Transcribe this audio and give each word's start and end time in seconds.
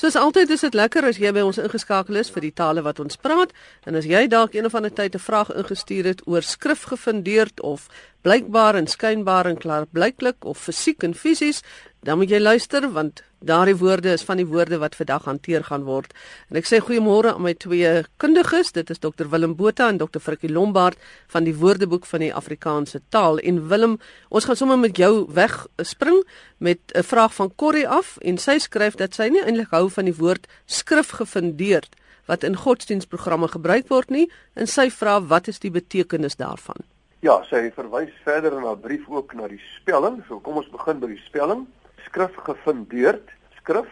Soos 0.00 0.14
altyd 0.16 0.48
is 0.54 0.62
dit 0.64 0.76
lekker 0.78 1.04
as 1.04 1.18
jy 1.20 1.28
by 1.36 1.42
ons 1.44 1.58
ingeskakel 1.60 2.16
is 2.16 2.30
vir 2.32 2.46
die 2.46 2.54
tale 2.56 2.80
wat 2.80 3.02
ons 3.02 3.18
praat. 3.20 3.50
En 3.84 3.98
as 3.98 4.06
jy 4.08 4.22
dalk 4.32 4.54
een 4.56 4.64
of 4.64 4.76
ander 4.78 4.92
tyd 4.96 5.12
'n 5.14 5.20
vraag 5.20 5.50
ingestuur 5.52 6.04
het 6.08 6.22
oor 6.24 6.40
skrif 6.40 6.86
gefundeerd 6.88 7.60
of 7.60 7.88
blykbaar 8.24 8.80
en 8.80 8.86
skynbaar 8.86 9.46
en 9.46 9.58
klaar 9.58 9.84
blyklik 9.86 10.44
of 10.44 10.56
fisiek 10.58 11.02
en 11.02 11.14
fisies, 11.14 11.60
dan 12.02 12.18
moet 12.18 12.30
jy 12.32 12.40
luister 12.40 12.86
want 12.92 13.22
daardie 13.44 13.76
woorde 13.76 14.12
is 14.12 14.24
van 14.24 14.36
die 14.40 14.46
woorde 14.48 14.78
wat 14.80 14.96
vandag 14.96 15.24
hanteer 15.24 15.64
gaan 15.64 15.84
word. 15.84 16.12
En 16.50 16.58
ek 16.60 16.68
sê 16.68 16.80
goeiemôre 16.84 17.32
aan 17.34 17.44
my 17.44 17.54
twee 17.56 18.02
kundiges, 18.20 18.72
dit 18.76 18.90
is 18.92 19.00
Dr 19.00 19.28
Willem 19.32 19.54
Botha 19.56 19.88
en 19.88 20.00
Dr 20.00 20.20
Frikkie 20.20 20.52
Lombard 20.52 21.00
van 21.32 21.48
die 21.48 21.54
Woordeboek 21.56 22.08
van 22.08 22.24
die 22.24 22.32
Afrikaanse 22.34 23.00
taal. 23.08 23.40
En 23.40 23.62
Willem, 23.68 23.98
ons 24.28 24.44
gaan 24.48 24.56
sommer 24.60 24.80
met 24.80 24.96
jou 24.96 25.26
weg 25.32 25.56
spring 25.84 26.20
met 26.58 26.80
'n 26.94 27.02
vraag 27.02 27.34
van 27.34 27.52
Corrie 27.56 27.88
af 27.88 28.16
en 28.20 28.38
sy 28.38 28.58
skryf 28.58 28.96
dat 28.96 29.14
sy 29.14 29.28
nie 29.28 29.44
eintlik 29.44 29.70
hou 29.70 29.88
van 29.90 30.04
die 30.04 30.16
woord 30.16 30.46
skrif 30.66 31.10
gefundeerd 31.10 31.96
wat 32.26 32.44
in 32.44 32.56
godsdienstprogramme 32.56 33.48
gebruik 33.48 33.88
word 33.88 34.10
nie 34.10 34.30
en 34.54 34.66
sy 34.66 34.90
vra 34.90 35.20
wat 35.20 35.48
is 35.48 35.58
die 35.58 35.70
betekenis 35.70 36.36
daarvan? 36.36 36.76
Ja, 37.20 37.42
sy 37.50 37.70
verwys 37.76 38.12
verder 38.24 38.54
in 38.56 38.64
haar 38.64 38.78
brief 38.80 39.08
ook 39.08 39.34
na 39.34 39.48
die 39.48 39.60
spelling. 39.76 40.22
So 40.28 40.38
kom 40.40 40.56
ons 40.56 40.70
begin 40.72 41.00
by 41.00 41.06
die 41.06 41.22
spelling. 41.26 41.66
Skrif 42.04 42.36
gefundeerd, 42.46 43.28
skrif 43.60 43.88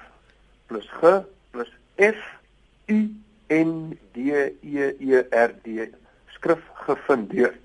plus 0.68 0.88
g 1.00 1.12
plus 1.50 1.70
f 1.96 2.20
u 2.88 2.98
n 3.48 3.98
d 4.14 4.18
e 4.28 4.86
e 5.00 5.22
r 5.30 5.54
d 5.64 5.88
skrif 6.36 6.62
gefundeerd. 6.86 7.64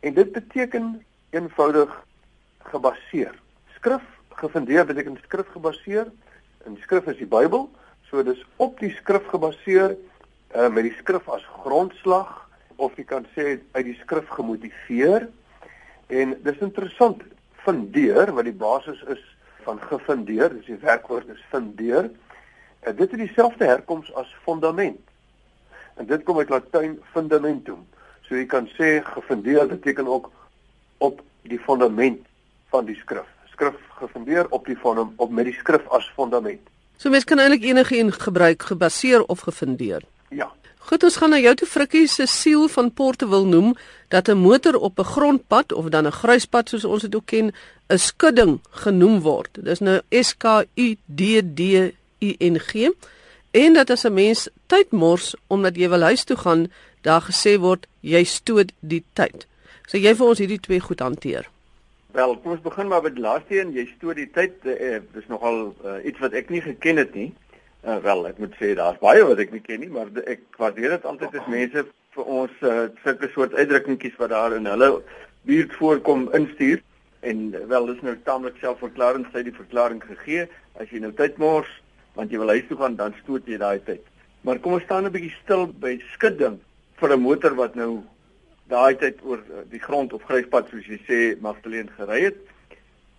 En 0.00 0.14
dit 0.14 0.32
beteken 0.32 1.04
eenvoudig 1.30 1.92
gebaseer. 2.58 3.34
Skrif 3.74 4.02
gefundeer 4.28 4.86
beteken 4.86 5.18
skrif 5.24 5.48
gebaseer 5.54 6.10
en 6.66 6.78
skrif 6.82 7.06
is 7.06 7.18
die 7.18 7.26
Bybel, 7.26 7.68
so 8.08 8.22
dis 8.22 8.40
op 8.56 8.78
die 8.80 8.92
skrif 9.00 9.26
gebaseer 9.32 9.96
uh, 10.54 10.68
met 10.68 10.86
die 10.86 10.96
skrif 11.00 11.28
as 11.32 11.44
grondslag 11.64 12.30
of 12.76 12.96
jy 12.98 13.04
kan 13.08 13.26
sê 13.34 13.58
uit 13.72 13.86
die 13.86 13.98
skrif 14.02 14.28
gemotiveer. 14.36 15.28
En 16.12 16.34
dis 16.44 16.64
interessant 16.64 17.22
fundeer 17.64 18.32
wat 18.36 18.48
die 18.48 18.58
basis 18.58 19.00
is 19.12 19.22
van 19.62 19.80
gefundeer, 19.80 20.52
dis 20.54 20.66
die 20.66 20.78
werkwoord 20.82 21.28
is 21.28 21.44
fundeer. 21.48 22.10
En 22.80 22.96
dit 22.96 23.10
het 23.10 23.20
dieselfde 23.20 23.64
herkoms 23.64 24.14
as 24.14 24.36
fondament. 24.42 25.00
En 25.94 26.06
dit 26.06 26.22
kom 26.22 26.38
uit 26.38 26.48
Latyn 26.48 27.00
fundamentum. 27.12 27.86
So 28.26 28.34
jy 28.34 28.46
kan 28.46 28.66
sê 28.78 28.98
gefundeer 29.04 29.68
beteken 29.68 30.06
ook 30.06 30.30
op 30.98 31.22
die 31.42 31.58
fondament 31.58 32.26
van 32.70 32.86
die 32.88 32.96
skrif 32.96 33.28
skrif 33.52 33.78
gefundeer 34.00 34.48
op 34.50 34.66
die 34.66 34.76
fondament 34.76 35.18
op 35.20 35.30
met 35.30 35.44
die 35.44 35.54
skrif 35.54 35.86
as 35.88 36.08
fondament. 36.16 36.60
So 36.96 37.10
mens 37.10 37.24
kan 37.24 37.38
eintlik 37.38 37.64
enige 37.68 37.98
een 37.98 38.12
gebruik 38.12 38.62
gebaseer 38.62 39.24
of 39.24 39.40
gefundeer. 39.40 40.02
Ja. 40.28 40.52
Goed, 40.88 41.04
ons 41.06 41.16
gaan 41.16 41.30
na 41.30 41.38
jou 41.38 41.54
toe 41.54 41.66
Frikkie 41.68 42.06
se 42.10 42.26
siel 42.26 42.66
van 42.68 42.90
Porte 42.90 43.28
wil 43.30 43.46
noem 43.46 43.74
dat 44.10 44.28
'n 44.28 44.36
motor 44.36 44.76
op 44.76 44.98
'n 44.98 45.04
grondpad 45.14 45.72
of 45.72 45.88
dan 45.88 46.06
'n 46.06 46.12
gruispad 46.12 46.68
soos 46.68 46.84
ons 46.84 47.02
dit 47.02 47.14
ook 47.14 47.26
ken, 47.26 47.52
'n 47.88 47.98
skudding 47.98 48.60
genoem 48.70 49.20
word. 49.20 49.58
Dis 49.62 49.80
nou 49.80 50.00
S 50.10 50.36
K 50.36 50.64
U 50.74 50.96
D 51.06 51.40
D 51.44 51.60
I 52.20 52.36
N 52.38 52.58
G. 52.58 52.90
En 53.50 53.72
dat 53.72 53.90
as 53.90 54.04
'n 54.04 54.12
mens 54.12 54.48
tyd 54.66 54.90
mors 54.90 55.34
omdat 55.46 55.76
jy 55.76 55.88
wil 55.88 56.02
huis 56.02 56.24
toe 56.24 56.36
gaan, 56.36 56.70
daar 57.00 57.22
gesê 57.22 57.58
word 57.58 57.86
jy 58.00 58.24
stoot 58.24 58.72
die 58.80 59.04
tyd. 59.12 59.46
So 59.86 59.98
jy 59.98 60.14
vir 60.14 60.26
ons 60.26 60.38
hierdie 60.38 60.60
twee 60.60 60.80
goed 60.80 61.00
hanteer. 61.00 61.48
Wel, 62.12 62.36
kom 62.36 62.52
ons 62.52 62.60
begin 62.60 62.88
maar 62.88 63.02
met 63.02 63.14
die 63.14 63.22
laaste 63.22 63.60
een. 63.60 63.72
Jy 63.72 63.86
stoot 63.96 64.16
die 64.16 64.30
tyd. 64.32 64.52
Uh, 64.64 65.00
dis 65.14 65.26
nogal 65.28 65.74
uh, 65.84 66.04
iets 66.04 66.18
wat 66.18 66.32
ek 66.32 66.50
nie 66.50 66.60
geken 66.60 66.96
het 66.96 67.14
nie. 67.14 67.32
Uh, 67.82 67.98
wel, 67.98 68.26
ek 68.28 68.38
moet 68.38 68.54
sê 68.60 68.74
daar's 68.78 69.00
baie 69.02 69.24
wat 69.26 69.40
ek 69.42 69.50
nie 69.50 69.60
ken 69.64 69.80
nie, 69.82 69.90
maar 69.90 70.06
ek 70.30 70.44
waardeer 70.60 70.92
dit 70.94 71.06
altyd 71.10 71.32
as 71.34 71.48
mense 71.50 71.82
vir 72.14 72.28
ons 72.30 72.60
uh, 72.62 72.84
sulke 73.02 73.30
soort 73.32 73.56
uitdrukkingkies 73.58 74.14
wat 74.20 74.30
daar 74.30 74.54
in 74.54 74.68
hulle 74.70 74.90
buurt 75.50 75.74
voorkom 75.80 76.28
instuur. 76.38 76.78
En 77.26 77.40
wel, 77.50 77.88
dis 77.90 78.04
nou 78.06 78.14
taamlik 78.26 78.60
selfverklarend 78.62 79.26
sy 79.32 79.42
die 79.46 79.54
verklaring 79.56 79.98
gegee. 80.04 80.46
As 80.78 80.90
jy 80.94 81.02
nou 81.02 81.10
tyd 81.18 81.40
mors 81.42 81.70
want 82.14 82.30
jy 82.30 82.38
wil 82.38 82.52
huis 82.52 82.68
toe 82.68 82.76
gaan, 82.78 82.94
dan 83.00 83.14
stoot 83.22 83.46
jy 83.48 83.58
daai 83.58 83.80
tyd. 83.86 84.04
Maar 84.46 84.60
kom 84.62 84.76
ons 84.76 84.86
staan 84.86 85.06
'n 85.06 85.14
bietjie 85.14 85.34
stil 85.42 85.66
by 85.66 85.96
skudding 86.12 86.60
vir 87.00 87.16
'n 87.16 87.22
motor 87.22 87.54
wat 87.58 87.74
nou 87.74 88.04
daai 88.68 88.94
tyd 88.94 89.18
oor 89.24 89.38
eh, 89.38 89.64
die 89.70 89.82
grond 89.82 90.12
of 90.12 90.22
gryspad 90.22 90.68
soos 90.70 90.86
jy 90.86 90.98
sê 91.08 91.18
Magdalene 91.40 91.90
gery 91.98 92.20
het. 92.30 92.38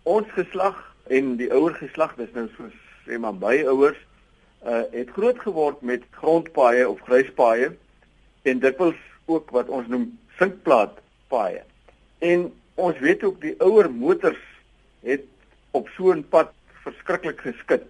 Ons 0.04 0.28
geslag 0.36 0.80
en 1.10 1.36
die 1.38 1.52
ouer 1.52 1.74
geslag, 1.74 2.16
dis 2.16 2.32
nou 2.34 2.48
soos 2.56 2.76
sê 3.08 3.20
maar 3.20 3.34
by 3.34 3.64
ouers, 3.68 4.00
uh 4.66 4.84
het 4.92 5.10
groot 5.10 5.40
geword 5.40 5.82
met 5.82 6.04
grondpaaie 6.12 6.90
of 6.90 7.02
gryspaaie 7.08 7.72
en 8.44 8.60
dikwels 8.60 9.00
ook 9.26 9.52
wat 9.52 9.70
ons 9.70 9.88
noem 9.88 10.20
sinkplaatpaaie. 10.40 11.64
En 12.20 12.52
ons 12.76 13.00
weet 13.00 13.24
ook 13.24 13.42
die 13.42 13.56
ouer 13.60 13.92
motors 13.92 14.44
het 15.04 15.26
op 15.72 15.90
so 15.96 16.14
'n 16.14 16.28
pad 16.30 16.52
verskriklik 16.84 17.40
geskit. 17.42 17.84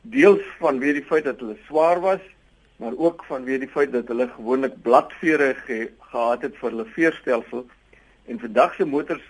Deels 0.00 0.44
vanweë 0.60 0.92
die 0.92 1.08
feit 1.10 1.24
dat 1.24 1.40
hulle 1.40 1.56
swaar 1.66 2.00
was 2.00 2.20
maar 2.76 2.96
ook 2.96 3.22
vanweë 3.28 3.60
die 3.62 3.70
feit 3.70 3.92
dat 3.92 4.08
hulle 4.10 4.26
gewoonlik 4.34 4.74
bladvere 4.82 5.54
ge 5.54 5.78
gehad 6.10 6.42
het 6.42 6.56
vir 6.58 6.70
hulle 6.70 6.86
veerstelsel 6.96 7.66
en 8.26 8.40
vandag 8.42 8.74
se 8.74 8.84
motors 8.84 9.24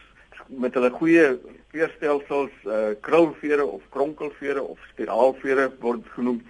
met 0.48 0.74
hulle 0.74 0.90
goeie 0.90 1.26
veerstelsels 1.74 2.54
uh 2.64 2.94
krulvere 3.04 3.64
of 3.66 3.82
kronkelvere 3.96 4.62
of 4.62 4.78
spiraalvere 4.92 5.68
word 5.80 6.08
genoem 6.16 6.40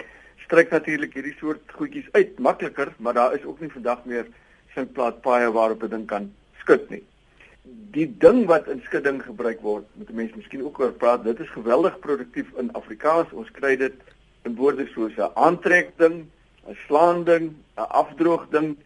stryk 0.44 0.70
natuurlik 0.70 1.14
hierdie 1.14 1.36
soort 1.38 1.72
goedjies 1.78 2.08
uit 2.12 2.38
makliker 2.38 2.92
maar 2.98 3.14
daar 3.14 3.34
is 3.34 3.44
ook 3.44 3.60
nie 3.60 3.72
vandag 3.72 4.04
meer 4.04 4.26
sinkplaatpaaie 4.74 5.50
waarop 5.52 5.82
'n 5.82 5.90
ding 5.96 6.06
kan 6.06 6.32
skud 6.60 6.90
nie. 6.90 7.02
Die 7.96 8.08
ding 8.18 8.46
wat 8.46 8.68
in 8.68 8.82
skudding 8.84 9.22
gebruik 9.22 9.60
word 9.60 9.84
moet 9.92 10.10
mense 10.12 10.36
miskien 10.36 10.64
ook 10.64 10.80
oor 10.80 10.92
praat 10.92 11.24
dit 11.24 11.40
is 11.40 11.50
geweldig 11.50 11.98
produktief 11.98 12.46
in 12.58 12.72
Afrikaans. 12.72 13.32
Ons 13.32 13.50
kry 13.50 13.76
dit 13.76 13.94
in 14.44 14.54
woorde 14.54 14.86
soos 14.86 15.16
'n 15.16 15.30
aantrekking 15.34 16.26
'n 16.68 16.76
slaanding, 16.86 17.54
'n 17.76 17.88
afdroogding, 18.00 18.76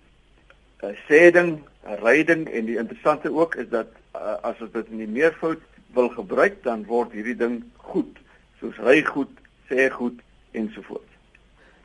'n 0.82 0.96
sêding, 1.08 1.50
'n 1.86 1.98
ryding 2.02 2.48
en 2.48 2.64
die 2.64 2.78
interessante 2.78 3.32
ook 3.32 3.54
is 3.54 3.68
dat 3.68 3.86
uh, 4.14 4.34
as 4.42 4.60
ons 4.60 4.72
dit 4.72 4.86
in 4.90 4.98
die 4.98 5.08
meervoud 5.18 5.62
wil 5.94 6.08
gebruik, 6.08 6.62
dan 6.62 6.84
word 6.84 7.12
hierdie 7.12 7.36
ding 7.36 7.64
goed, 7.76 8.18
soos 8.60 8.76
ry 8.76 9.02
goed, 9.02 9.30
sê 9.70 9.88
goed 9.90 10.20
ensovoorts. 10.50 11.07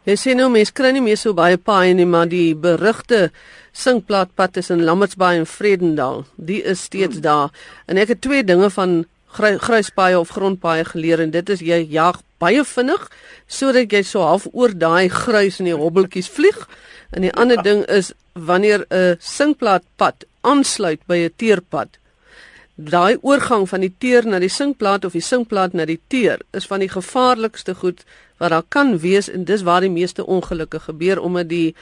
Jy 0.04 0.16
sien 0.20 0.36
nou 0.36 0.50
mense 0.52 0.74
kry 0.76 0.90
nie 0.92 1.02
meer 1.04 1.16
so 1.16 1.32
baie 1.32 1.56
paai 1.56 1.94
nie, 1.96 2.06
maar 2.06 2.28
die 2.28 2.52
berugte 2.60 3.30
sinkplaatpad 3.72 4.58
tussen 4.58 4.84
Lammertsbaai 4.84 5.38
en 5.38 5.48
Vredendal, 5.48 6.26
die 6.36 6.60
is 6.60 6.84
steeds 6.90 7.22
hmm. 7.22 7.24
daar. 7.24 7.54
En 7.88 8.02
ek 8.02 8.12
het 8.12 8.22
twee 8.26 8.44
dinge 8.44 8.68
van 8.76 9.06
gruispaaie 9.34 10.20
of 10.20 10.30
grondpaaie 10.36 10.84
geleer 10.86 11.24
en 11.24 11.32
dit 11.34 11.48
is 11.50 11.64
jy 11.66 11.80
jag 11.90 12.20
baie 12.44 12.62
vinnig 12.68 13.08
sodat 13.48 13.96
jy 13.96 14.04
so 14.06 14.22
half 14.28 14.46
oor 14.52 14.76
daai 14.78 15.08
gruis 15.10 15.58
en 15.64 15.72
die 15.72 15.80
hobbeltjies 15.80 16.30
vlieg. 16.30 16.60
En 17.16 17.26
die 17.26 17.34
ander 17.34 17.64
ding 17.64 17.82
is 17.88 18.12
wanneer 18.34 18.86
'n 18.92 19.18
sinkplaatpad 19.20 20.28
aansluit 20.44 21.00
by 21.08 21.18
'n 21.24 21.34
teerpad. 21.38 22.03
Daai 22.76 23.18
oorgang 23.22 23.68
van 23.70 23.84
die 23.86 23.94
teer 24.02 24.26
na 24.26 24.40
die 24.42 24.50
sinkplaat 24.50 25.06
of 25.06 25.14
die 25.14 25.22
sinkplaat 25.22 25.76
na 25.78 25.86
die 25.86 26.00
teer 26.10 26.42
is 26.58 26.66
van 26.66 26.82
die 26.82 26.90
gevaarlikste 26.90 27.76
goed 27.76 28.02
wat 28.42 28.50
daar 28.50 28.66
kan 28.66 28.98
wees 28.98 29.30
en 29.30 29.46
dis 29.46 29.62
waar 29.62 29.82
die 29.86 29.94
meeste 29.94 30.26
ongelukke 30.26 30.80
gebeur 30.80 31.22
omdat 31.22 31.50
die 31.50 31.76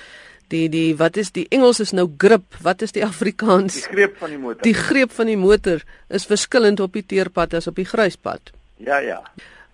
die 0.51 0.67
die 0.69 0.95
wat 0.99 1.15
is 1.17 1.31
die 1.31 1.45
Engels 1.49 1.79
is 1.79 1.93
nou 1.95 2.09
grip, 2.17 2.43
wat 2.61 2.81
is 2.81 2.91
die 2.91 3.05
Afrikaans? 3.11 3.73
Die 3.73 3.95
greep 3.95 4.17
van 4.19 4.29
die 4.29 4.37
motor. 4.37 4.61
Die 4.67 4.75
greep 4.75 5.15
van 5.15 5.31
die 5.31 5.37
motor 5.37 5.79
is 6.09 6.27
verskillend 6.27 6.83
op 6.83 6.93
die 6.93 7.05
teerpad 7.07 7.53
as 7.53 7.71
op 7.71 7.79
die 7.79 7.87
gruispad. 7.87 8.51
Ja, 8.77 8.99
ja. 8.99 9.21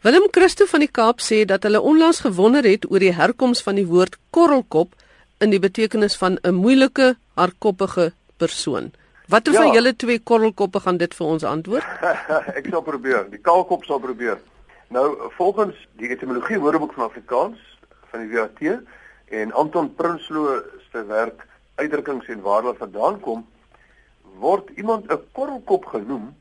Willem 0.05 0.29
Christo 0.31 0.67
van 0.69 0.85
die 0.85 0.91
Kaap 0.91 1.23
sê 1.25 1.41
dat 1.49 1.65
hulle 1.65 1.81
onlangs 1.81 2.21
gewonder 2.27 2.63
het 2.63 2.85
oor 2.91 3.01
die 3.01 3.15
herkoms 3.17 3.63
van 3.65 3.79
die 3.79 3.87
woord 3.89 4.19
korrelkop 4.29 4.93
in 5.41 5.49
die 5.49 5.59
betekenis 5.59 6.15
van 6.15 6.37
'n 6.43 6.53
moeilike, 6.53 7.15
hardkoppige 7.33 8.11
persoon. 8.37 8.91
Watter 9.27 9.53
ja. 9.53 9.61
van 9.61 9.73
julle 9.73 9.95
twee 9.95 10.19
korrelkoppe 10.19 10.79
gaan 10.79 10.97
dit 10.97 11.13
vir 11.13 11.27
ons 11.27 11.43
antwoord? 11.43 11.83
Ek 12.59 12.69
sal 12.69 12.81
probeer. 12.81 13.25
Die 13.29 13.41
kaalkop 13.43 13.83
sal 13.83 13.99
probeer. 13.99 14.39
Nou, 14.87 15.31
volgens 15.35 15.75
die 15.99 16.09
etimologie 16.09 16.59
woordeboek 16.59 16.93
van 16.93 17.09
Afrikaans 17.09 17.59
van 18.11 18.23
die 18.23 18.31
WAT 18.37 18.61
En 19.27 19.51
Anton 19.51 19.95
Prinsloo 19.95 20.61
se 20.91 21.05
werk 21.05 21.45
uitdrukkings 21.75 22.27
en 22.27 22.41
waar 22.41 22.61
hulle 22.61 22.77
vandaan 22.79 23.19
kom 23.19 23.45
word 24.39 24.69
iemand 24.75 25.11
'n 25.11 25.23
korrelkop 25.31 25.85
genoem 25.85 26.35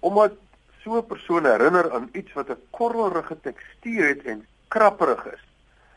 omdat 0.00 0.32
so 0.82 0.96
'n 0.96 1.06
persoon 1.06 1.44
herinner 1.44 1.92
aan 1.92 2.08
iets 2.12 2.32
wat 2.32 2.50
'n 2.50 2.62
korrelrige 2.70 3.40
tekstuur 3.40 4.08
het 4.08 4.22
en 4.22 4.46
krapperig 4.68 5.26
is. 5.26 5.42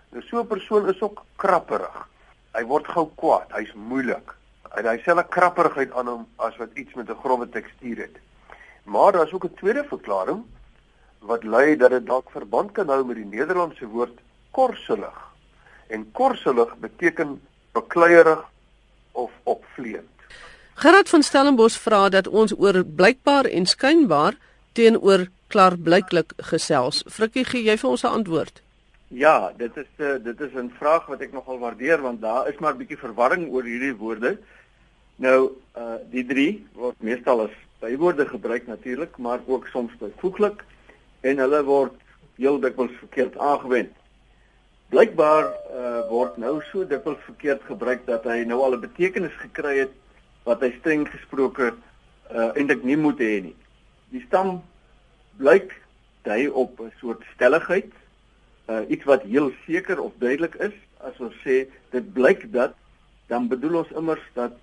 Nou 0.10 0.24
so 0.24 0.40
'n 0.40 0.48
persoon 0.48 0.90
is 0.90 1.02
ook 1.02 1.24
krapperig. 1.36 2.08
Hy 2.54 2.64
word 2.64 2.88
gou 2.88 3.10
kwaad, 3.16 3.52
hy's 3.52 3.74
moeilik. 3.74 4.36
Hy 4.76 4.82
hy 4.88 4.98
sê 5.04 5.12
'n 5.14 5.28
krapperigheid 5.30 5.92
aan 5.92 6.08
hom 6.08 6.28
as 6.38 6.58
wat 6.58 6.70
iets 6.76 6.94
met 6.94 7.10
'n 7.10 7.22
grouwe 7.24 7.50
tekstuur 7.50 7.98
het. 7.98 8.16
Maar 8.84 9.12
daar's 9.12 9.34
ook 9.34 9.46
'n 9.46 9.54
tweede 9.56 9.84
verklaring 9.84 10.44
wat 11.20 11.44
lui 11.44 11.78
dat 11.78 11.90
dit 11.90 12.06
dalk 12.06 12.30
verband 12.32 12.72
kan 12.72 12.88
hou 12.88 13.06
met 13.06 13.16
die 13.16 13.26
Nederlandse 13.26 13.88
woord 13.88 14.20
korselig. 14.52 15.18
En 15.88 16.12
korselig 16.12 16.78
beteken 16.78 17.42
bekleierig 17.72 18.44
of 19.12 19.32
opvleend. 19.44 20.10
Gerard 20.74 21.10
van 21.10 21.24
Stellenbosch 21.24 21.78
vra 21.80 22.10
dat 22.10 22.28
ons 22.28 22.54
oor 22.58 22.86
blykbaar 22.86 23.46
en 23.46 23.66
skynbaar 23.66 24.34
teenoor 24.74 25.28
klaarblyklik 25.48 26.34
gesels. 26.38 27.04
Frikkie, 27.08 27.46
gee 27.46 27.64
jy 27.64 27.78
vir 27.78 27.90
ons 27.90 28.04
'n 28.04 28.08
antwoord? 28.08 28.62
Ja, 29.08 29.52
dit 29.58 29.78
is 29.78 29.88
uh, 29.98 30.16
eh, 30.16 30.24
dit 30.24 30.42
is 30.42 30.54
'n 30.56 30.72
vraag 30.80 31.06
wat 31.06 31.22
ek 31.22 31.34
nogal 31.34 31.60
waardeer 31.60 32.02
want 32.02 32.22
daar 32.22 32.48
is 32.48 32.60
maar 32.60 32.74
'n 32.74 32.78
bietjie 32.78 32.98
verwarring 32.98 33.52
oor 33.52 33.64
hierdie 33.64 33.96
woorde. 33.96 34.38
Nou, 35.22 35.52
uh 35.78 36.00
die 36.10 36.24
drie 36.26 36.64
word 36.74 36.98
meestal 37.06 37.44
as 37.44 37.58
bywoorde 37.84 38.26
gebruik 38.26 38.66
natuurlik, 38.68 39.18
maar 39.22 39.44
ook 39.46 39.68
soms 39.70 39.94
byvoeglik 40.00 40.64
en 41.22 41.38
hulle 41.38 41.60
word 41.68 42.00
heel 42.40 42.58
dikwels 42.64 42.96
verkeerd 43.04 43.38
aangewend. 43.38 43.92
Blykbaar 44.90 45.52
uh 45.78 46.00
word 46.10 46.40
nou 46.42 46.56
so 46.72 46.88
dikwels 46.90 47.22
verkeerd 47.28 47.62
gebruik 47.70 48.02
dat 48.08 48.26
hy 48.26 48.40
nou 48.50 48.64
al 48.66 48.74
'n 48.78 48.82
betekenis 48.82 49.36
gekry 49.44 49.76
het 49.84 49.94
wat 50.50 50.66
hy 50.66 50.72
streng 50.80 51.06
gesproke 51.06 51.70
uh 51.70 52.50
eintlik 52.58 52.82
nie 52.84 52.98
moet 52.98 53.22
hê 53.22 53.44
nie. 53.46 53.56
Die 54.10 54.24
stam 54.26 54.64
blyk 55.38 55.78
dui 56.26 56.50
op 56.50 56.82
'n 56.82 56.92
soort 56.98 57.22
stelligheid, 57.36 57.94
uh 58.70 58.90
iets 58.90 59.06
wat 59.06 59.30
heel 59.30 59.54
seker 59.70 60.02
of 60.02 60.18
duidelik 60.18 60.56
is. 60.56 60.74
As 60.98 61.14
ons 61.20 61.38
sê 61.46 61.70
dit 61.94 62.14
blyk 62.14 62.50
dat 62.52 62.74
dan 63.28 63.48
bedoel 63.48 63.86
ons 63.86 63.94
immers 63.94 64.26
dat 64.34 64.58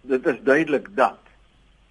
dit 0.00 0.26
is 0.26 0.42
duidelik 0.42 0.88
dat. 0.96 1.18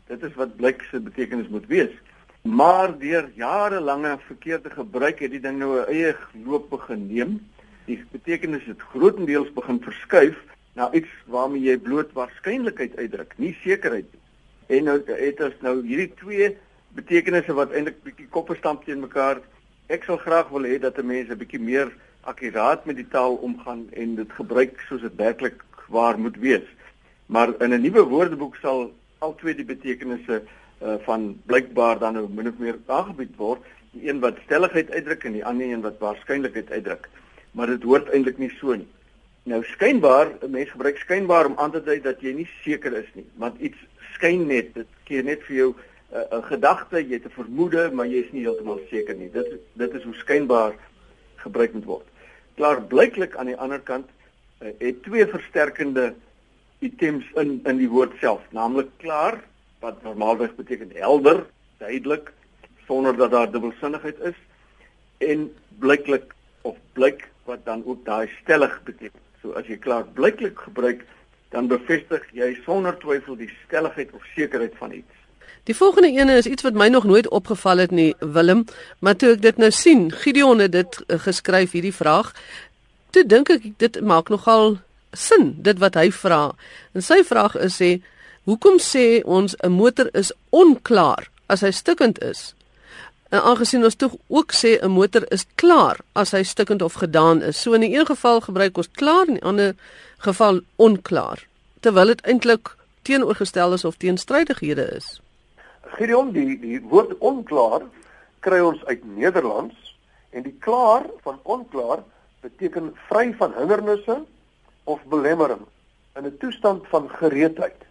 Dit 0.07 0.24
is 0.24 0.33
wat 0.33 0.56
blyk 0.56 0.81
se 0.89 1.00
betekenis 1.00 1.48
moet 1.48 1.68
wees. 1.68 1.94
Maar 2.42 2.98
deur 3.00 3.30
jarelange 3.36 4.18
verkeerde 4.25 4.69
gebruik 4.69 5.19
het 5.19 5.31
die 5.31 5.42
ding 5.44 5.57
nou 5.59 5.80
'n 5.80 5.89
eie 5.92 6.15
loop 6.45 6.69
begin 6.69 7.07
neem. 7.07 7.39
Die 7.86 8.04
betekenis 8.12 8.65
het 8.65 8.81
grootendeels 8.81 9.54
begin 9.54 9.81
verskuif 9.81 10.38
na 10.74 10.92
iets 10.94 11.09
waarmee 11.25 11.62
jy 11.62 11.77
bloot 11.77 12.12
waarskynlikheid 12.13 12.98
uitdruk, 12.98 13.33
nie 13.38 13.57
sekerheid 13.63 14.06
nie. 14.13 14.21
En 14.68 14.83
nou 14.83 15.01
het 15.06 15.42
ons 15.42 15.62
nou 15.62 15.86
hierdie 15.86 16.13
twee 16.19 16.57
betekenisse 16.89 17.54
wat 17.54 17.71
eintlik 17.71 18.04
bietjie 18.04 18.27
koppe 18.27 18.56
stamp 18.56 18.86
teen 18.86 19.00
mekaar. 19.00 19.42
Ek 19.88 20.04
sal 20.04 20.18
graag 20.18 20.50
wil 20.50 20.68
hê 20.68 20.80
dat 20.80 21.00
mense 21.04 21.36
bietjie 21.36 21.59
meer 21.59 21.94
akkuraat 22.27 22.86
met 22.86 22.95
die 22.95 23.07
taal 23.07 23.36
omgaan 23.36 23.88
en 23.92 24.15
dit 24.15 24.31
gebruik 24.39 24.81
soos 24.89 25.01
dit 25.01 25.15
werklik 25.15 25.63
waar 25.88 26.19
moet 26.19 26.38
wees. 26.44 26.68
Maar 27.28 27.54
in 27.62 27.74
'n 27.74 27.82
nuwe 27.82 28.04
woordeboek 28.04 28.56
sal 28.56 28.94
al 29.20 29.36
twee 29.36 29.56
die 29.56 29.66
betekenisse 29.66 30.42
uh, 30.42 30.96
van 31.06 31.42
blykbaar 31.46 32.00
dan 32.00 32.14
nou 32.14 32.28
min 32.30 32.48
of 32.48 32.58
meer 32.58 32.78
aangebied 32.86 33.36
word, 33.36 33.64
die 33.92 34.10
een 34.10 34.20
wat 34.20 34.38
stelligheid 34.46 34.92
uitdruk 34.92 35.24
en 35.24 35.34
die 35.34 35.46
ander 35.46 35.68
een 35.68 35.82
wat 35.82 36.00
waarskynlikheid 36.00 36.72
uitdruk. 36.72 37.10
Maar 37.52 37.68
dit 37.68 37.84
hoort 37.84 38.10
eintlik 38.10 38.38
nie 38.38 38.52
so 38.60 38.76
nie. 38.76 38.88
Nou 39.44 39.64
skynbaar, 39.64 40.32
mense 40.48 40.72
gebruik 40.72 40.98
skynbaar 40.98 41.46
om 41.46 41.58
aan 41.58 41.72
te 41.72 41.84
dui 41.84 42.02
dat 42.02 42.22
jy 42.22 42.34
nie 42.34 42.50
seker 42.64 42.94
is 42.94 43.08
nie, 43.14 43.26
want 43.36 43.60
iets 43.60 43.78
skyn 44.14 44.48
net, 44.48 44.74
dit 44.74 44.88
gee 45.04 45.24
net 45.24 45.44
vir 45.48 45.56
jou 45.56 45.76
'n 46.12 46.44
gedagte, 46.44 47.00
jy 47.04 47.20
het 47.20 47.26
'n 47.26 47.36
vermoede, 47.36 47.90
maar 47.92 48.08
jy 48.08 48.24
is 48.24 48.32
nie 48.32 48.42
heeltemal 48.42 48.80
seker 48.90 49.16
nie. 49.16 49.32
Dit 49.32 49.60
dit 49.74 49.94
is 49.94 50.04
hoe 50.04 50.14
skynbaar 50.14 50.76
gebruik 51.36 51.74
word. 51.84 52.06
Klaar 52.56 52.82
blyklik 52.82 53.36
aan 53.36 53.46
die 53.46 53.58
ander 53.58 53.80
kant 53.80 54.08
uh, 54.62 54.68
het 54.80 55.04
twee 55.04 55.28
versterkende 55.28 56.14
items 56.80 57.26
in 57.36 57.60
in 57.66 57.78
die 57.82 57.90
woord 57.90 58.14
self, 58.22 58.42
naamlik 58.52 58.90
klaar 58.98 59.40
wat 59.80 60.02
normaalweg 60.04 60.56
beteken 60.56 60.92
helder, 60.94 61.46
duidelik 61.78 62.32
sonder 62.88 63.18
dat 63.18 63.32
daar 63.32 63.52
dubbelsinnigheid 63.52 64.20
is 64.20 64.38
en 65.18 65.50
blyklik 65.80 66.34
of 66.62 66.76
blyk 66.94 67.28
wat 67.44 67.66
dan 67.66 67.84
ook 67.86 68.06
daai 68.06 68.30
stellig 68.42 68.80
beteken. 68.84 69.20
So 69.42 69.52
as 69.52 69.68
jy 69.68 69.78
klaar 69.78 70.06
blyklik 70.18 70.60
gebruik, 70.60 71.06
dan 71.50 71.68
bevestig 71.68 72.26
jy 72.36 72.58
sonder 72.66 72.98
twyfel 73.00 73.38
die 73.40 73.52
stelligheid 73.66 74.12
of 74.12 74.26
sekerheid 74.36 74.76
van 74.80 74.92
iets. 74.92 75.14
Die 75.68 75.76
volgende 75.76 76.12
ene 76.12 76.38
is 76.40 76.48
iets 76.48 76.64
wat 76.64 76.74
my 76.80 76.88
nog 76.88 77.04
nooit 77.04 77.28
opgeval 77.30 77.78
het 77.78 77.92
nie, 77.92 78.16
Willem, 78.20 78.66
maar 79.00 79.16
toe 79.16 79.34
ek 79.36 79.42
dit 79.44 79.58
nou 79.60 79.72
sien, 79.72 80.08
Gideon 80.12 80.64
het 80.64 80.72
dit 80.72 81.00
uh, 81.08 81.20
geskryf 81.20 81.76
hierdie 81.76 81.96
vraag. 81.96 82.32
Toe 83.12 83.26
dink 83.28 83.52
ek 83.52 83.66
dit 83.78 84.00
maak 84.02 84.32
nogal 84.32 84.78
sin 85.13 85.56
dit 85.62 85.80
wat 85.80 85.95
hy 85.95 86.12
vra. 86.12 86.51
En 86.94 87.01
sy 87.01 87.24
vraag 87.24 87.56
is 87.56 87.80
sê, 87.81 88.01
hoekom 88.44 88.80
sê 88.80 89.21
ons 89.25 89.56
'n 89.63 89.71
motor 89.71 90.09
is 90.13 90.31
onklaar 90.50 91.30
as 91.48 91.62
hy 91.62 91.71
stukkend 91.71 92.21
is? 92.21 92.54
En 93.30 93.42
aangesien 93.42 93.83
ons 93.83 93.95
tog 93.95 94.15
ook 94.27 94.54
sê 94.54 94.80
'n 94.81 94.92
motor 94.92 95.24
is 95.31 95.45
klaar 95.56 95.98
as 96.13 96.31
hy 96.31 96.44
stukkend 96.44 96.81
of 96.81 96.94
gedaan 96.94 97.42
is. 97.42 97.62
So 97.62 97.74
in 97.74 97.81
die 97.81 97.98
een 97.98 98.06
geval 98.06 98.42
gebruik 98.42 98.77
ons 98.77 98.89
klaar 98.92 99.27
en 99.27 99.27
in 99.27 99.33
die 99.33 99.44
ander 99.44 99.75
geval 100.18 100.59
onklaar, 100.75 101.48
terwyl 101.80 102.06
dit 102.06 102.21
eintlik 102.21 102.75
teenoorgestel 103.01 103.74
is 103.74 103.86
of 103.86 103.98
teenstrydighede 103.98 104.95
is. 104.95 105.21
Gideon 105.81 106.31
die 106.31 106.59
die 106.59 106.81
woord 106.81 107.18
onklaar 107.18 107.81
kry 108.39 108.59
ons 108.59 108.86
uit 108.86 109.06
Nederlands 109.18 109.75
en 110.30 110.44
die 110.44 110.56
klaar 110.59 111.06
van 111.24 111.39
onklaar 111.44 112.04
beteken 112.42 112.94
vry 113.09 113.33
van 113.39 113.54
hindernisse 113.57 114.18
of 114.88 115.04
belemmering 115.12 115.66
in 116.16 116.25
'n 116.25 116.38
toestand 116.39 116.88
van 116.88 117.10
gereedheid. 117.10 117.81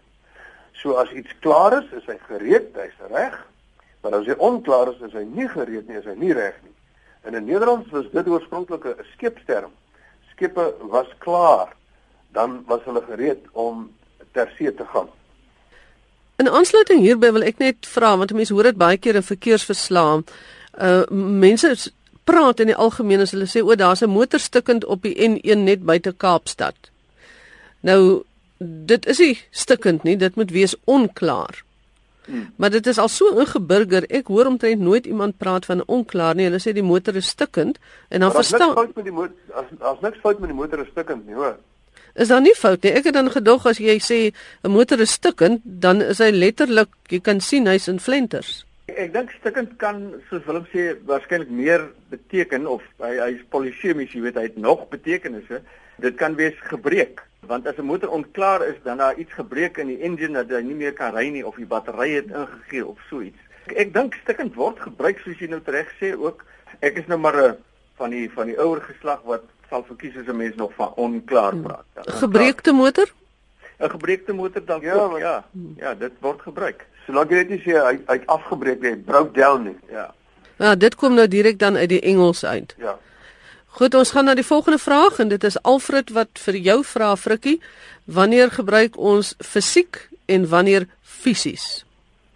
So 0.73 0.93
as 0.93 1.11
iets 1.11 1.33
klaar 1.41 1.73
is, 1.83 1.89
is 1.99 2.07
hy 2.07 2.19
gereed, 2.29 2.75
hy's 2.75 2.99
reg. 3.11 3.37
Maar 4.01 4.15
as 4.21 4.27
hy 4.27 4.35
onklaar 4.39 4.93
is, 4.93 5.01
is 5.07 5.13
hy 5.13 5.25
nie 5.25 5.49
gereed 5.49 5.89
nie, 5.89 5.97
is 5.97 6.05
hy 6.05 6.15
nie 6.17 6.33
reg 6.33 6.57
nie. 6.63 6.75
In 7.27 7.35
'n 7.35 7.45
Nederlands 7.45 7.91
was 7.91 8.11
dit 8.13 8.29
oorspronklik 8.29 8.85
'n 8.85 9.05
skeepsterm. 9.13 9.73
Skepe 10.31 10.75
was 10.81 11.09
klaar, 11.19 11.75
dan 12.33 12.65
was 12.67 12.85
hulle 12.85 13.03
gereed 13.03 13.45
om 13.53 13.93
ter 14.33 14.53
see 14.57 14.75
te 14.75 14.85
gaan. 14.85 15.09
In 16.37 16.49
aansluiting 16.49 17.01
hierby 17.01 17.33
wil 17.33 17.43
ek 17.43 17.59
net 17.59 17.87
vra 17.89 18.17
want 18.17 18.33
mense 18.33 18.53
hoor 18.53 18.69
dit 18.69 18.77
baie 18.77 18.99
keer 18.99 19.15
in 19.15 19.23
verkeersverslae. 19.23 20.23
Uh 20.79 21.05
mense 21.11 21.93
praat 22.27 22.61
in 22.63 22.73
die 22.73 22.77
algemeen 22.77 23.23
as 23.25 23.33
hulle 23.35 23.49
sê 23.51 23.63
o, 23.63 23.75
daar's 23.79 24.03
'n 24.03 24.11
motor 24.11 24.41
stukkend 24.41 24.85
op 24.85 25.03
die 25.03 25.15
N1 25.15 25.65
net 25.65 25.85
buite 25.85 26.13
Kaapstad. 26.13 26.91
Nou 27.81 28.25
dit 28.59 29.07
is 29.07 29.19
nie 29.19 29.39
stukkend 29.51 30.03
nie, 30.03 30.17
dit 30.17 30.35
moet 30.37 30.51
wees 30.51 30.75
onklaar. 30.85 31.65
Hmm. 32.27 32.53
Maar 32.57 32.71
dit 32.71 32.87
is 32.87 32.99
al 32.99 33.09
so 33.09 33.39
ingeburger. 33.39 34.05
Ek 34.11 34.27
hoor 34.27 34.47
omtrent 34.47 34.81
nooit 34.81 35.07
iemand 35.07 35.37
praat 35.39 35.65
van 35.65 35.85
onklaar 35.87 36.35
nie. 36.35 36.45
Hulle 36.45 36.59
sê 36.59 36.73
die 36.73 36.83
motor 36.83 37.15
is 37.15 37.27
stukkend 37.27 37.79
en 38.09 38.21
dan 38.21 38.33
verstaan 38.33 38.75
As 38.75 38.77
niks 38.77 38.83
fout 38.83 38.97
met 38.97 39.05
die 39.05 39.13
motor 39.13 39.37
as 39.81 40.01
niks 40.01 40.19
fout 40.19 40.39
met 40.39 40.49
die 40.49 40.59
motor 40.59 40.81
is 40.81 40.91
stukkend 40.91 41.27
nie, 41.27 41.35
hoor 41.35 41.57
is 42.17 42.29
daar 42.29 42.41
nie 42.41 42.55
fout 42.57 42.83
nie. 42.83 42.93
Ek 42.97 43.09
het 43.09 43.15
dan 43.17 43.31
gedog 43.33 43.67
as 43.69 43.79
jy 43.79 43.99
sê 44.01 44.33
'n 44.65 44.71
motor 44.71 45.01
is 45.01 45.13
stukkend, 45.13 45.61
dan 45.65 46.03
is 46.03 46.19
hy 46.19 46.31
letterlik, 46.31 46.89
jy 47.09 47.21
kan 47.21 47.41
sien 47.41 47.67
hy's 47.67 47.89
in 47.89 48.01
flenters. 48.01 48.66
Ek 48.87 49.11
dink 49.11 49.33
stukkend 49.35 49.73
kan 49.83 49.97
soos 50.29 50.45
Willem 50.47 50.67
sê 50.71 50.83
waarskynlik 51.09 51.49
meer 51.51 51.89
beteken 52.13 52.69
of 52.71 52.85
hy 53.03 53.17
hy's 53.19 53.41
polisemies, 53.51 54.13
jy 54.15 54.21
weet 54.23 54.39
hy 54.39 54.45
het 54.45 54.61
nog 54.63 54.85
betekenisse. 54.93 55.59
Dit 56.05 56.15
kan 56.21 56.37
wees 56.39 56.55
gebreek, 56.71 57.25
want 57.51 57.67
as 57.67 57.81
'n 57.83 57.89
motor 57.89 58.15
onklaar 58.15 58.63
is, 58.69 58.79
dan 58.85 59.03
daar 59.03 59.19
iets 59.19 59.33
gebreek 59.35 59.83
in 59.83 59.91
die 59.91 59.99
engine 60.07 60.45
dat 60.47 60.55
hy 60.55 60.63
nie 60.63 60.79
meer 60.79 60.93
kan 60.93 61.15
ry 61.15 61.27
nie 61.35 61.43
of 61.43 61.57
die 61.57 61.67
battery 61.67 62.15
het 62.15 62.31
ingegee 62.31 62.87
of 62.87 62.99
so 63.11 63.21
iets. 63.21 63.43
Ek, 63.67 63.73
ek 63.73 63.93
dink 63.93 64.15
stukkend 64.23 64.55
word 64.55 64.79
gebruik 64.79 65.19
soos 65.19 65.39
jy 65.39 65.51
nou 65.51 65.61
reg 65.65 65.91
sê 65.99 66.15
ook. 66.15 66.45
Ek 66.79 66.97
is 66.97 67.07
nou 67.11 67.19
maar 67.19 67.37
'n 67.43 67.57
van 67.99 68.11
die 68.11 68.31
van 68.31 68.47
die 68.47 68.59
ouer 68.59 68.81
geslag 68.81 69.23
wat 69.25 69.43
sal 69.69 69.83
verkies 69.83 70.17
as 70.17 70.31
'n 70.31 70.37
mens 70.37 70.55
nog 70.55 70.73
van 70.75 70.95
onklaar 70.95 71.53
hmm. 71.53 71.63
praat. 71.63 71.87
Gebreekte 72.23 72.73
motor? 72.73 73.11
'n 73.81 73.91
Gebreekte 73.91 74.33
motor 74.33 74.65
dan 74.65 74.81
ja, 74.81 74.95
ook, 74.95 75.19
ja. 75.19 75.45
Ja, 75.77 75.95
dit 75.95 76.13
word 76.21 76.41
gebruik. 76.41 76.87
Solank 77.07 77.31
jy 77.31 77.37
net 77.37 77.49
nie 77.55 77.63
sê 77.63 77.77
hy 77.79 77.97
hy 78.07 78.21
afgebreek 78.27 78.81
nie, 78.83 78.97
broke 78.97 79.33
down 79.33 79.69
nie. 79.71 79.77
Ja. 79.91 80.11
Ja, 80.59 80.75
dit 80.75 80.95
kom 80.95 81.15
nou 81.15 81.27
direk 81.29 81.59
dan 81.59 81.77
uit 81.77 81.89
die 81.89 82.01
Engels 82.01 82.45
uit. 82.45 82.75
Ja. 82.79 82.97
Goed, 83.77 83.95
ons 83.95 84.11
gaan 84.11 84.25
na 84.25 84.35
die 84.35 84.47
volgende 84.47 84.79
vraag 84.81 85.19
en 85.21 85.29
dit 85.29 85.45
is 85.45 85.59
Alfred 85.63 86.11
wat 86.17 86.41
vir 86.41 86.57
jou 86.65 86.79
vra 86.85 87.11
Frikkie, 87.17 87.59
wanneer 88.05 88.51
gebruik 88.51 88.97
ons 88.97 89.35
fisiek 89.45 89.99
en 90.33 90.49
wanneer 90.49 90.87
fisies? 91.03 91.85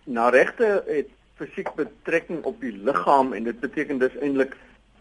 Na 0.05 0.29
regte 0.29 0.83
het 0.87 1.09
fisiek 1.41 1.71
betrekking 1.79 2.43
op 2.45 2.61
die 2.61 2.75
liggaam 2.85 3.33
en 3.33 3.49
dit 3.49 3.61
beteken 3.61 3.99
dus 3.99 4.17
eintlik 4.21 4.53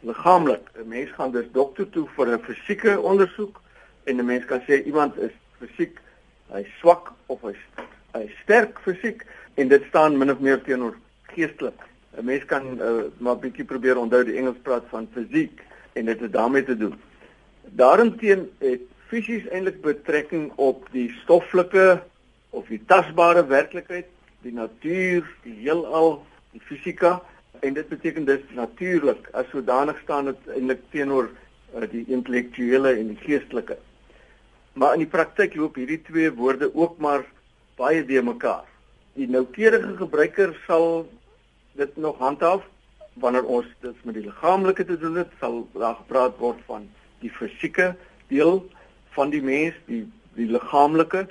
liggaamlik. 0.07 0.63
'n 0.79 0.87
Mens 0.87 1.11
gaan 1.17 1.31
dus 1.31 1.51
dokter 1.51 1.89
toe 1.89 2.07
vir 2.15 2.27
'n 2.27 2.43
fisieke 2.47 2.99
ondersoek 2.99 3.61
en 4.03 4.15
'n 4.15 4.25
mens 4.25 4.45
kan 4.45 4.61
sê 4.61 4.83
iemand 4.85 5.17
is 5.17 5.35
fisiek 5.59 5.99
hy 6.53 6.63
swak 6.79 7.11
of 7.25 7.41
hy 7.41 7.55
hy 8.13 8.31
sterk 8.43 8.79
fisiek 8.79 9.25
en 9.59 9.67
dit 9.67 9.83
staan 9.87 10.17
min 10.17 10.31
of 10.31 10.39
meer 10.39 10.61
teenoor 10.63 10.95
geestelik. 11.33 11.79
'n 12.17 12.25
Mens 12.25 12.45
kan 12.45 12.63
uh, 12.81 13.07
maar 13.17 13.37
bietjie 13.37 13.65
probeer 13.65 13.97
onthou 13.97 14.23
die 14.23 14.37
Engels 14.39 14.61
praat 14.63 14.85
van 14.89 15.07
fisiek 15.13 15.61
en 15.93 16.05
dit 16.05 16.19
het 16.19 16.33
daarmee 16.33 16.63
te 16.63 16.77
doen. 16.77 16.95
Daarenteen 17.81 18.49
het 18.57 18.87
fisies 19.11 19.47
eintlik 19.49 19.81
betrekking 19.81 20.51
op 20.55 20.87
die 20.91 21.09
stoffelike 21.23 22.01
of 22.49 22.67
die 22.67 22.81
tasbare 22.85 23.45
werklikheid, 23.45 24.07
die 24.41 24.53
natuur, 24.53 25.27
die 25.43 25.57
heelal, 25.65 26.23
die 26.51 26.61
fisika 26.61 27.19
en 27.59 27.73
dit 27.73 27.87
beteken 27.89 28.25
dis 28.25 28.41
natuurlik 28.55 29.27
as 29.33 29.49
sodanig 29.51 29.99
staan 30.03 30.31
dit 30.31 30.49
eintlik 30.55 30.81
teenoor 30.95 31.29
uh, 31.29 31.85
die 31.91 32.05
intellektuele 32.07 32.95
en 32.95 33.13
die 33.13 33.21
geestelike. 33.27 33.77
Maar 34.73 34.95
in 34.95 35.05
die 35.05 35.13
praktyk 35.13 35.55
loop 35.55 35.75
hierdie 35.75 36.01
twee 36.07 36.31
woorde 36.31 36.71
ook 36.73 36.97
maar 36.97 37.27
baie 37.75 38.05
de 38.05 38.23
mekaar. 38.23 38.65
Die 39.19 39.27
noukeurige 39.27 39.97
gebruiker 39.99 40.53
sal 40.65 41.09
dit 41.75 41.97
nog 41.99 42.21
handhaaf 42.23 42.63
wanneer 43.19 43.43
ons 43.43 43.67
dit 43.83 44.05
met 44.07 44.15
die 44.15 44.23
liggaamlike 44.23 44.85
te 44.87 44.95
doen 44.99 45.17
het, 45.19 45.31
sal 45.41 45.65
daar 45.75 45.97
gepraat 45.97 46.37
word 46.39 46.61
van 46.69 46.85
die 47.19 47.31
fisieke 47.35 47.89
deel 48.31 48.61
van 49.17 49.33
die 49.33 49.41
mens, 49.43 49.75
die 49.91 50.05
die 50.39 50.47
liggaamlike 50.47 51.25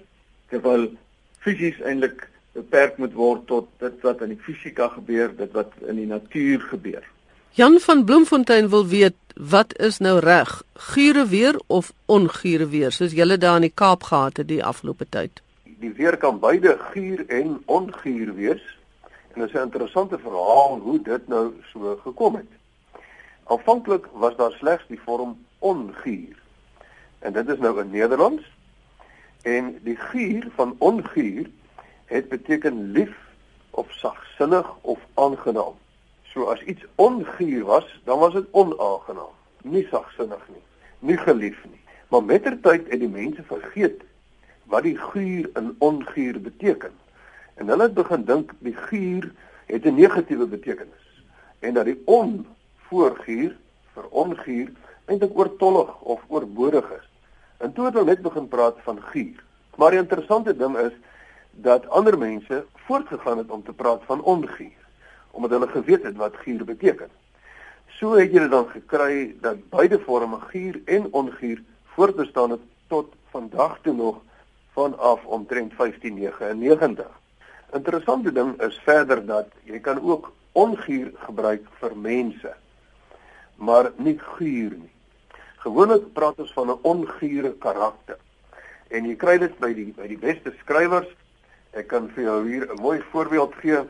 terwyl 0.52 0.84
fisies 1.40 1.78
eintlik 1.80 2.26
beperk 2.58 2.98
moet 3.00 3.16
word 3.16 3.46
tot 3.48 3.72
dit 3.80 4.04
wat 4.04 4.20
in 4.26 4.34
die 4.34 4.42
fisika 4.44 4.90
gebeur, 4.92 5.32
dit 5.38 5.56
wat 5.56 5.72
in 5.86 5.96
die 5.96 6.08
natuur 6.10 6.68
gebeur. 6.68 7.06
Jan 7.56 7.80
van 7.80 8.04
Bloemfontein 8.04 8.68
wil 8.68 8.84
weet 8.92 9.16
wat 9.34 9.72
is 9.80 10.02
nou 10.04 10.18
reg? 10.20 10.58
Gure 10.92 11.24
weer 11.32 11.56
of 11.66 11.92
ongure 12.04 12.68
weer 12.68 12.92
soos 12.92 13.16
julle 13.16 13.38
daar 13.40 13.62
in 13.62 13.70
die 13.70 13.74
Kaap 13.74 14.10
gehad 14.10 14.36
het 14.36 14.52
die 14.52 14.64
afgelope 14.64 15.08
tyd? 15.08 15.40
Die 15.78 15.92
weer 15.92 16.16
kan 16.16 16.38
beide 16.38 16.76
guur 16.78 17.26
en 17.28 17.62
onguur 17.64 18.34
wees. 18.34 18.78
En 19.32 19.40
dit 19.40 19.48
is 19.48 19.54
'n 19.54 19.62
interessante 19.62 20.18
verhaal 20.18 20.78
hoe 20.78 21.02
dit 21.02 21.28
nou 21.28 21.54
so 21.72 22.00
gekom 22.02 22.34
het. 22.34 22.50
Aanvanklik 23.44 24.06
was 24.12 24.36
daar 24.36 24.52
slegs 24.52 24.86
die 24.86 25.00
vorm 25.00 25.44
onguur. 25.58 26.42
En 27.18 27.32
dit 27.32 27.48
is 27.48 27.58
nou 27.58 27.80
in 27.80 27.90
Nederlands. 27.90 28.42
En 29.42 29.78
die 29.82 29.96
guur 29.96 30.48
van 30.54 30.74
onguur 30.78 31.50
het 32.04 32.28
beteken 32.28 32.90
lief 32.90 33.16
of 33.70 33.92
sagsinnig 33.92 34.76
of 34.80 34.98
aangenaam. 35.14 35.74
So 36.22 36.44
as 36.44 36.62
iets 36.62 36.84
onguur 36.94 37.64
was, 37.64 38.00
dan 38.04 38.18
was 38.18 38.32
dit 38.32 38.46
onaangenaam, 38.50 39.34
nie 39.62 39.86
sagsinnig 39.90 40.48
nie, 40.48 40.62
nie 40.98 41.16
gelief 41.16 41.64
nie. 41.64 41.80
Maar 42.08 42.24
mettertyd 42.24 42.90
het 42.90 43.00
die 43.00 43.08
mense 43.08 43.42
vergeet 43.42 44.02
wat 44.68 44.82
die 44.82 44.96
guur 44.96 45.50
en 45.54 45.74
onguur 45.78 46.40
beteken. 46.40 46.92
En 47.54 47.68
hulle 47.68 47.82
het 47.82 47.94
begin 47.94 48.24
dink 48.24 48.52
die 48.58 48.76
guur 48.76 49.32
het 49.66 49.84
'n 49.84 49.94
negatiewe 49.94 50.46
betekenis 50.46 51.24
en 51.58 51.74
dat 51.74 51.84
die 51.84 52.02
on 52.04 52.46
voorguur 52.88 53.56
vir 53.94 54.06
onguur 54.10 54.72
eintlik 55.04 55.38
oortollig 55.38 56.00
of 56.00 56.20
oorbodig 56.28 56.90
is. 56.90 57.08
En 57.56 57.72
toe 57.72 57.84
het 57.84 57.94
hulle 57.94 58.06
net 58.06 58.22
begin 58.22 58.48
praat 58.48 58.76
van 58.82 59.02
guur. 59.02 59.44
Maar 59.76 59.90
die 59.90 59.98
interessante 59.98 60.56
ding 60.56 60.76
is 60.76 60.92
dat 61.50 61.88
ander 61.88 62.18
mense 62.18 62.64
voortgegaan 62.74 63.38
het 63.38 63.50
om 63.50 63.62
te 63.62 63.72
praat 63.72 64.02
van 64.04 64.22
onguur 64.22 64.76
omdat 65.30 65.50
hulle 65.50 65.68
geweet 65.68 66.02
het 66.02 66.16
wat 66.16 66.36
guur 66.36 66.64
beteken. 66.64 67.10
So 67.86 68.16
het 68.18 68.32
jy 68.32 68.48
dan 68.48 68.66
gekry 68.68 69.36
dat 69.40 69.68
beide 69.70 69.98
forme 69.98 70.40
guur 70.50 70.80
en 70.84 71.06
onguur 71.12 71.62
voortbestaan 71.94 72.50
het 72.50 72.60
tot 72.86 73.14
vandag 73.30 73.78
toe 73.82 73.94
nog 73.94 74.20
vanaf 74.78 75.26
omtrent 75.26 75.74
1599. 75.76 77.10
Interessante 77.74 78.32
ding 78.32 78.54
is 78.62 78.78
verder 78.86 79.26
dat 79.26 79.50
jy 79.66 79.82
kan 79.82 79.98
ook 80.00 80.32
onguur 80.52 81.12
gebruik 81.26 81.66
vir 81.82 81.96
mense 81.96 82.54
maar 83.58 83.90
nie 83.96 84.18
guur 84.18 84.76
nie. 84.78 84.90
Gewoonlik 85.64 86.12
praat 86.14 86.38
ons 86.38 86.52
van 86.54 86.70
'n 86.70 86.78
ongure 86.82 87.52
karakter. 87.58 88.18
En 88.88 89.04
jy 89.04 89.16
kry 89.16 89.38
dit 89.38 89.58
by 89.58 89.72
die 89.74 89.92
by 89.96 90.06
die 90.06 90.18
beste 90.18 90.54
skrywers. 90.60 91.08
Ek 91.72 91.88
kan 91.88 92.08
vir 92.08 92.24
jou 92.24 92.48
hier 92.48 92.72
'n 92.72 92.80
mooi 92.80 93.02
voorbeeld 93.10 93.54
gee. 93.54 93.82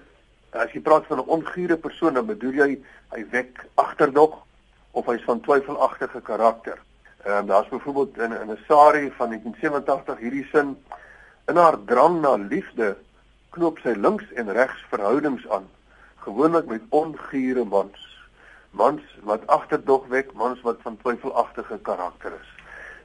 As 0.52 0.72
jy 0.72 0.80
praat 0.80 1.06
van 1.06 1.18
'n 1.18 1.28
ongure 1.28 1.76
persoon, 1.76 2.14
dan 2.14 2.26
bedoel 2.26 2.52
jy 2.52 2.80
hy 3.10 3.24
wek 3.30 3.66
agterdog 3.74 4.42
of 4.92 5.06
hy's 5.06 5.24
van 5.24 5.40
twyfelagtige 5.40 6.20
karakter. 6.20 6.78
Ehm 7.24 7.36
um, 7.36 7.46
daar's 7.46 7.68
byvoorbeeld 7.68 8.18
in 8.18 8.32
in 8.32 8.50
'n 8.50 8.58
Sari 8.66 9.12
van 9.16 9.28
1987 9.28 10.18
hierdie 10.18 10.48
sin 10.52 10.76
in 11.46 11.56
haar 11.56 11.84
drang 11.84 12.20
na 12.20 12.34
liefde 12.34 12.96
knoop 13.50 13.78
sy 13.78 13.94
links 13.96 14.32
en 14.32 14.52
regs 14.52 14.84
verhoudings 14.90 15.48
aan, 15.48 15.66
gewoonlik 16.16 16.66
met 16.66 16.82
ongure 16.88 17.64
mans. 17.64 18.04
Mans 18.70 19.02
wat 19.22 19.46
agterdog 19.46 20.06
wek, 20.06 20.32
mans 20.32 20.60
wat 20.60 20.76
van 20.82 20.96
twyfelagtige 20.96 21.78
karakter 21.82 22.32
is. 22.40 22.50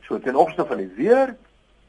So 0.07 0.19
ten 0.19 0.35
opsigte 0.35 0.65
van 0.65 0.77
die 0.77 0.91
weer 0.95 1.35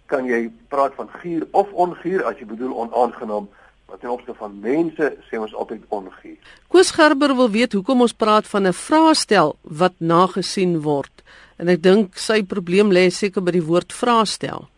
kan 0.07 0.25
jy 0.25 0.53
praat 0.69 0.95
van 0.95 1.09
guur 1.21 1.47
of 1.51 1.73
onguur 1.73 2.25
as 2.25 2.39
jy 2.39 2.47
bedoel 2.47 2.77
onaangenaam 2.77 3.49
wat 3.91 4.01
ten 4.01 4.11
opsigte 4.11 4.39
van 4.39 4.61
mense 4.61 5.11
sê 5.29 5.41
ons 5.41 5.55
altyd 5.55 5.83
onguur. 5.89 6.39
Koos 6.69 6.91
Gerber 6.91 7.37
wil 7.37 7.51
weet 7.51 7.73
hoekom 7.73 8.01
ons 8.01 8.17
praat 8.17 8.47
van 8.47 8.67
'n 8.67 8.73
vraestel 8.73 9.57
wat 9.63 9.95
nagesien 9.99 10.81
word 10.81 11.14
en 11.59 11.69
ek 11.69 11.83
dink 11.83 12.19
sy 12.19 12.43
probleem 12.43 12.93
lê 12.93 13.09
seker 13.11 13.45
by 13.45 13.55
die 13.57 13.67
woord 13.67 13.93
vraestel. 13.93 14.69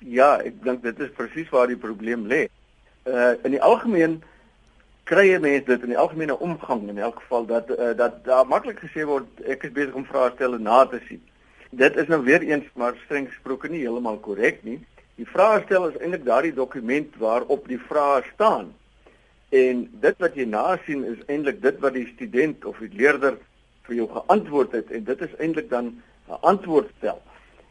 Ja, 0.00 0.36
ek 0.42 0.62
dink 0.64 0.82
dit 0.82 1.00
is 1.00 1.14
presies 1.16 1.50
waar 1.50 1.70
die 1.70 1.80
probleem 1.80 2.26
lê. 2.30 2.46
Uh 3.06 3.34
in 3.42 3.56
die 3.56 3.62
algemeen 3.62 4.20
kry 5.04 5.32
mense 5.42 5.66
dit 5.66 5.82
in 5.82 5.94
die 5.94 5.98
algemene 5.98 6.38
omgang 6.38 6.88
in 6.88 6.98
elk 6.98 7.18
geval 7.24 7.46
dat 7.46 7.70
uh, 7.74 7.90
dat 7.98 8.24
daar 8.24 8.46
maklik 8.46 8.78
gesê 8.84 9.06
word 9.06 9.26
ek 9.46 9.66
is 9.66 9.74
besig 9.74 9.98
om 9.98 10.06
vraestelle 10.06 10.58
na 10.62 10.84
te 10.86 11.02
sien 11.08 11.22
dit 11.72 11.96
is 11.96 12.08
nou 12.08 12.20
weer 12.22 12.42
eens 12.44 12.64
maar 12.76 12.96
streng 13.04 13.28
gesproke 13.30 13.68
nie 13.68 13.80
heeltemal 13.80 14.18
korrek 14.20 14.60
nie. 14.64 14.78
Die 15.16 15.28
vraestel 15.28 15.88
is 15.88 15.98
eintlik 16.00 16.24
daardie 16.26 16.52
dokument 16.52 17.14
waarop 17.20 17.64
die 17.68 17.80
vrae 17.80 18.20
staan. 18.34 18.72
En 19.48 19.86
dit 20.04 20.20
wat 20.20 20.36
jy 20.36 20.44
nasien 20.48 21.04
is 21.08 21.22
eintlik 21.32 21.62
dit 21.64 21.80
wat 21.80 21.96
die 21.96 22.08
student 22.12 22.64
of 22.68 22.80
die 22.84 22.92
leerder 22.92 23.38
vir 23.88 23.96
jou 24.02 24.08
geantwoord 24.12 24.76
het 24.76 24.92
en 24.92 25.04
dit 25.08 25.24
is 25.24 25.36
eintlik 25.40 25.70
dan 25.72 25.94
antwoordstel. 26.40 27.20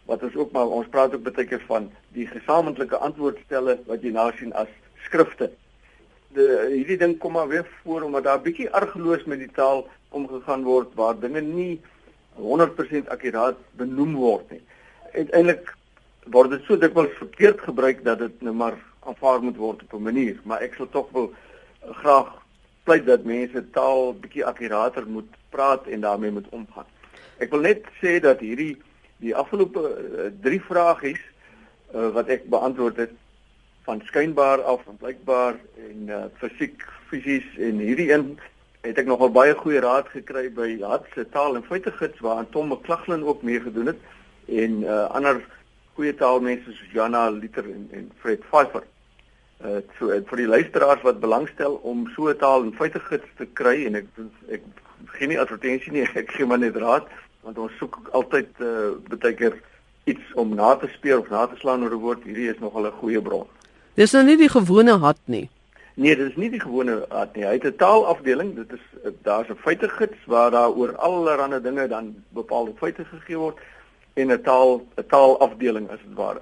Wat 0.06 0.24
ons 0.24 0.36
ook 0.36 0.51
maar 0.51 0.68
ons 0.68 0.88
praat 0.88 1.13
ook 1.15 1.24
baie 1.24 1.48
keer 1.48 1.63
van 1.68 1.91
die 2.15 2.27
gesamentlike 2.27 2.98
antwoordstelle 2.98 3.80
wat 3.88 4.01
jy 4.03 4.12
nasien 4.12 4.53
as 4.53 4.72
skrifte. 5.06 5.51
De 6.36 6.48
hierdie 6.72 6.98
ding 6.98 7.18
kom 7.20 7.32
maar 7.32 7.48
weer 7.48 7.68
voor 7.84 8.01
omdat 8.01 8.24
daar 8.24 8.39
'n 8.39 8.44
bietjie 8.44 8.72
argeloos 8.72 9.24
met 9.24 9.39
die 9.39 9.51
taal 9.51 9.88
omgegaan 10.10 10.63
word 10.63 10.94
waar 10.96 11.20
dinge 11.20 11.41
nie 11.41 11.82
100% 12.36 13.10
akkuraat 13.10 13.58
benoem 13.72 14.15
word 14.15 14.51
nie. 14.51 14.62
Uiteindelik 15.13 15.75
word 16.25 16.50
dit 16.50 16.63
so 16.63 16.77
dikwels 16.77 17.13
verkeerd 17.18 17.62
gebruik 17.62 18.03
dat 18.03 18.20
dit 18.20 18.41
nou 18.41 18.53
maar 18.56 18.77
aanvaar 19.00 19.41
moet 19.41 19.58
word 19.58 19.84
op 19.84 19.94
'n 19.94 20.03
manier, 20.03 20.39
maar 20.44 20.62
ek 20.62 20.74
sal 20.74 20.89
tog 20.89 21.10
wel 21.12 21.34
graag 22.01 22.41
pleit 22.84 23.06
dat 23.06 23.24
mense 23.24 23.70
taal 23.72 24.13
bietjie 24.13 24.46
akkurater 24.46 25.08
moet 25.08 25.30
praat 25.50 25.88
en 25.88 26.01
daarmee 26.01 26.32
moet 26.32 26.50
omgaan. 26.50 26.86
Ek 27.42 27.52
wil 27.54 27.66
net 27.66 27.88
sê 28.02 28.20
dat 28.22 28.40
hierdie 28.46 28.76
die 29.22 29.36
afgelope 29.38 29.82
uh, 29.82 30.30
drie 30.42 30.62
vragies 30.62 31.22
uh, 31.94 32.10
wat 32.16 32.30
ek 32.34 32.48
beantwoord 32.54 32.98
het 33.02 33.14
van 33.86 34.02
skynbaar 34.06 34.62
af 34.70 34.86
en 34.90 34.98
blykbaar 35.02 35.58
en 35.90 36.10
uh, 36.10 36.24
fisiek 36.42 36.86
fisies 37.10 37.48
en 37.58 37.82
hierdie 37.82 38.12
een 38.14 38.36
het 38.86 38.98
ek 38.98 39.10
nogal 39.10 39.30
baie 39.34 39.54
goeie 39.58 39.82
raad 39.82 40.10
gekry 40.14 40.48
by 40.54 40.70
Hat 40.82 41.06
se 41.14 41.26
taal 41.34 41.58
en 41.58 41.66
feite 41.66 41.94
gids 41.98 42.22
waar 42.26 42.48
Tom 42.54 42.72
McClaglin 42.74 43.26
ook 43.26 43.42
mee 43.46 43.62
gedoen 43.62 43.94
het 43.94 44.06
en 44.50 44.82
uh, 44.86 45.06
ander 45.14 45.42
goeie 45.98 46.14
taalmense 46.18 46.74
soos 46.74 46.94
Jana 46.94 47.28
Liter 47.30 47.66
en, 47.66 47.88
en 47.94 48.10
Fred 48.22 48.42
Pfeiffer. 48.50 48.86
Uh 49.62 49.82
so 50.00 50.10
uh, 50.10 50.22
vir 50.30 50.42
die 50.42 50.50
luisteraars 50.50 51.04
wat 51.06 51.22
belangstel 51.22 51.78
om 51.86 52.08
so 52.16 52.30
'n 52.30 52.38
taal 52.38 52.66
en 52.66 52.74
feite 52.74 53.00
gids 53.10 53.30
te 53.38 53.46
kry 53.54 53.86
en 53.86 54.02
ek 54.02 54.08
ek 54.58 54.64
gee 55.18 55.28
nie 55.28 55.40
advertensie 55.40 55.94
nie, 55.94 56.08
ek 56.22 56.32
gee 56.38 56.46
maar 56.46 56.62
net 56.62 56.76
raad 56.76 57.10
want 57.42 57.58
ons 57.58 57.78
soek 57.80 57.98
altyd 58.12 58.50
uh 58.60 58.92
baie 59.10 59.34
keer 59.34 59.58
iets 60.10 60.34
om 60.34 60.56
na 60.56 60.76
te 60.76 60.88
speel 60.98 61.20
of 61.20 61.30
na 61.30 61.48
te 61.48 61.58
slaan 61.58 61.84
oor 61.84 61.96
'n 61.96 62.04
woord. 62.06 62.24
Hierdie 62.24 62.50
is 62.50 62.60
nogal 62.60 62.88
'n 62.88 63.00
goeie 63.02 63.22
bron. 63.22 63.48
Dis 63.96 64.14
nou 64.14 64.24
nie 64.24 64.38
die 64.38 64.50
gewone 64.50 65.00
hat 65.00 65.20
nie. 65.26 65.50
Nee, 65.96 66.16
dit 66.16 66.30
is 66.30 66.38
nie 66.40 66.50
die 66.50 66.60
gewone 66.60 67.06
aard 67.10 67.36
nie. 67.36 67.44
Hy 67.46 67.58
het 67.58 67.66
'n 67.66 67.76
taalafdeling. 67.76 68.56
Dit 68.56 68.72
is 68.74 69.14
daar's 69.24 69.50
'n 69.50 69.56
feitegids 69.56 70.26
waar 70.26 70.52
daar 70.52 70.72
oor 70.72 70.96
allerlei 70.96 71.62
dinge 71.62 71.88
dan 71.88 72.16
bepaalde 72.30 72.74
feite 72.78 73.06
gegee 73.06 73.38
word 73.38 73.58
en 74.14 74.32
'n 74.32 74.42
taal 74.42 74.86
'n 74.98 75.06
taalafdeling 75.08 75.90
as 75.90 76.00
dit 76.08 76.16
ware. 76.16 76.42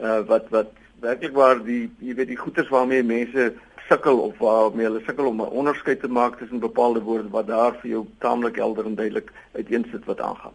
Uh 0.00 0.20
wat 0.26 0.48
wat 0.50 0.70
werklik 1.00 1.32
waar 1.32 1.64
die 1.64 1.90
jy 1.98 2.14
weet 2.14 2.28
die 2.28 2.36
goeters 2.36 2.68
waarmee 2.68 3.02
mense 3.02 3.54
sukkel 3.88 4.18
of 4.18 4.38
waarmee 4.38 4.86
hulle 4.86 5.02
sukkel 5.06 5.26
om 5.26 5.40
'n 5.42 5.56
onderskeid 5.60 6.00
te 6.00 6.08
maak 6.08 6.38
tussen 6.38 6.58
bepaalde 6.58 7.00
woorde 7.00 7.28
wat 7.28 7.46
daar 7.46 7.74
vir 7.80 7.90
jou 7.90 8.06
taamlik 8.18 8.56
helder 8.56 8.84
en 8.84 8.94
duidelik 8.94 9.32
uiteensit 9.52 10.04
wat 10.04 10.20
aangaan. 10.20 10.52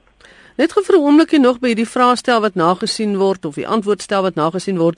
Net 0.58 0.74
vir 0.74 0.96
'n 0.96 1.02
oombliekie 1.02 1.40
nog 1.40 1.60
by 1.60 1.68
hierdie 1.68 1.88
vraestel 1.88 2.42
wat 2.42 2.56
nagesien 2.56 3.18
word 3.18 3.46
of 3.46 3.56
die 3.56 3.68
antwoordstel 3.68 4.22
wat 4.22 4.36
nagesien 4.36 4.78
word. 4.78 4.98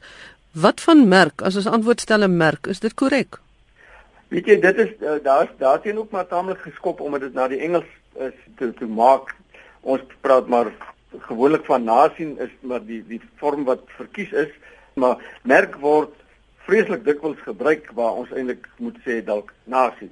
Wat 0.52 0.82
van 0.82 1.08
merk 1.08 1.42
as 1.42 1.56
ons 1.56 1.68
antwoordstelle 1.68 2.28
merk, 2.28 2.68
is 2.68 2.80
dit 2.80 2.94
korrek? 2.94 3.40
Weet 4.28 4.46
jy, 4.46 4.60
dit 4.60 4.78
is 4.78 4.90
uh, 5.00 5.20
daar's 5.24 5.50
daarteen 5.58 5.98
ook 5.98 6.12
maar 6.12 6.28
taamlik 6.28 6.58
geskop 6.58 7.00
omdat 7.00 7.22
dit 7.22 7.34
na 7.34 7.48
die 7.48 7.60
Engels 7.60 7.86
is 8.16 8.34
te 8.58 8.74
te 8.74 8.86
maak. 8.86 9.36
Ons 9.82 10.02
praat 10.22 10.48
maar 10.48 10.72
gewoonlik 11.20 11.66
van 11.66 11.84
nasien 11.84 12.40
is 12.40 12.50
maar 12.60 12.86
die 12.86 13.04
die 13.08 13.22
vorm 13.36 13.64
wat 13.64 13.82
verkies 13.98 14.32
is, 14.32 14.50
maar 14.94 15.20
merk 15.44 15.76
word 15.76 16.16
vreeslik 16.66 17.06
dikwels 17.06 17.40
gebruik 17.46 17.92
waar 17.98 18.14
ons 18.24 18.32
eintlik 18.32 18.68
moet 18.78 18.98
sê 19.06 19.22
dalk 19.26 19.54
nasien. 19.64 20.12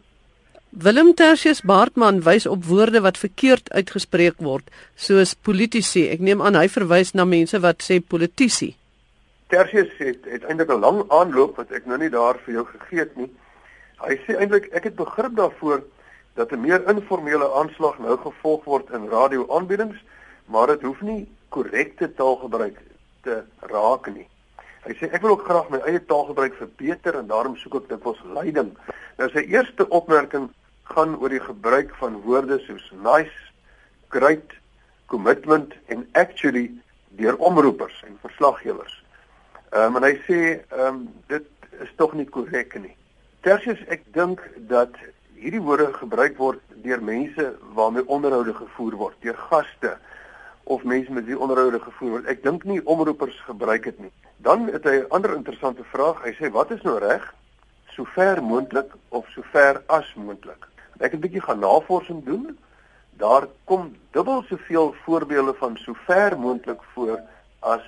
Willem 0.69 1.15
Tertius 1.17 1.63
Baartman 1.65 2.21
wys 2.21 2.45
op 2.45 2.65
woorde 2.69 3.01
wat 3.01 3.17
verkeerd 3.17 3.71
uitgespreek 3.73 4.37
word, 4.37 4.67
soos 4.95 5.33
politici. 5.33 6.05
Ek 6.13 6.21
neem 6.21 6.43
aan 6.45 6.59
hy 6.59 6.67
verwys 6.69 7.15
na 7.17 7.25
mense 7.25 7.57
wat 7.63 7.81
sê 7.81 7.97
politici. 7.99 8.75
Tertius 9.49 9.89
het 9.97 10.27
uiteindelik 10.29 10.69
'n 10.69 10.79
lang 10.79 10.99
aanloop 11.09 11.55
wat 11.57 11.71
ek 11.71 11.85
nou 11.85 11.97
nie 11.97 12.09
daar 12.09 12.37
vir 12.45 12.53
jou 12.53 12.65
gegee 12.65 12.99
het 12.99 13.15
nie. 13.17 13.29
Hy 13.97 14.15
sê 14.25 14.37
eintlik 14.37 14.69
ek 14.71 14.83
het 14.83 14.95
begrip 14.95 15.35
daarvoor 15.35 15.81
dat 16.35 16.51
'n 16.51 16.61
meer 16.61 16.81
informele 16.89 17.49
aanslag 17.53 17.99
nou 17.99 18.17
gevolg 18.17 18.63
word 18.63 18.89
in 18.89 19.09
radioaanbiedings, 19.09 19.97
maar 20.45 20.67
dit 20.67 20.81
hoef 20.81 21.01
nie 21.01 21.27
korrekte 21.49 22.13
taalgebruik 22.13 22.77
te 23.23 23.43
raak 23.59 24.13
nie. 24.13 24.27
Hy 24.85 24.95
sê 24.95 25.09
ek 25.11 25.21
wil 25.25 25.35
ook 25.35 25.43
graag 25.47 25.69
my 25.73 25.81
eie 25.89 25.99
taalgebruik 26.07 26.55
verbeter 26.55 27.19
en 27.19 27.27
daarom 27.27 27.57
soek 27.59 27.81
ek 27.81 27.89
dikwels 27.89 28.21
leiding. 28.35 28.71
Nou 29.19 29.27
sy 29.33 29.43
eerste 29.51 29.87
opmerking 29.89 30.47
gaan 30.93 31.17
oor 31.19 31.33
die 31.33 31.43
gebruik 31.43 31.91
van 31.99 32.21
woorde 32.23 32.59
soos 32.63 32.85
nice, 33.03 33.35
great, 34.13 34.55
commitment 35.11 35.73
en 35.91 36.07
actually 36.17 36.69
deur 37.19 37.37
omroepers 37.37 38.03
en 38.07 38.17
verslaggewers. 38.23 38.95
Ehm 39.73 39.95
um, 39.95 39.99
en 39.99 40.07
hy 40.07 40.15
sê 40.27 40.39
ehm 40.55 40.85
um, 40.87 41.01
dit 41.27 41.45
is 41.83 41.91
tog 41.97 42.15
nie 42.17 42.25
korrek 42.25 42.73
nie. 42.79 42.95
Tersius 43.45 43.81
ek 43.93 44.07
dink 44.15 44.41
dat 44.71 44.95
hierdie 45.39 45.61
woorde 45.63 45.91
gebruik 45.95 46.37
word 46.37 46.63
deur 46.83 47.03
mense 47.03 47.45
waarmee 47.75 48.07
onderhoude 48.07 48.53
gevoer 48.53 48.95
word, 48.99 49.19
deur 49.23 49.37
gaste 49.51 49.97
of 50.63 50.83
mense 50.83 51.11
met 51.11 51.25
wie 51.27 51.39
onderhoude 51.39 51.79
gevoer 51.83 52.17
word. 52.17 52.31
Ek 52.31 52.43
dink 52.43 52.65
nie 52.67 52.81
omroepers 52.83 53.37
gebruik 53.47 53.87
dit 53.87 53.99
nie. 54.07 54.11
Dan 54.41 54.67
het 54.71 54.83
hy 54.83 54.95
'n 54.99 55.09
ander 55.09 55.35
interessante 55.35 55.83
vraag. 55.83 56.23
Hy 56.23 56.33
sê 56.39 56.51
wat 56.51 56.71
is 56.71 56.81
nou 56.81 56.97
reg? 56.97 57.33
So 57.91 58.03
ver 58.03 58.43
moontlik 58.43 58.91
of 59.09 59.27
so 59.29 59.41
ver 59.51 59.83
as 59.85 60.13
moontlik. 60.15 60.67
Ek 60.99 61.11
het 61.11 61.19
'n 61.19 61.19
bietjie 61.19 61.41
gaan 61.41 61.59
navorsing 61.59 62.25
doen. 62.25 62.57
Daar 63.09 63.47
kom 63.63 63.95
dubbel 64.11 64.43
soveel 64.43 64.95
voorbeelde 65.03 65.53
van 65.53 65.77
so 65.77 65.93
ver 65.93 66.39
moontlik 66.39 66.81
voor 66.93 67.19
as 67.59 67.83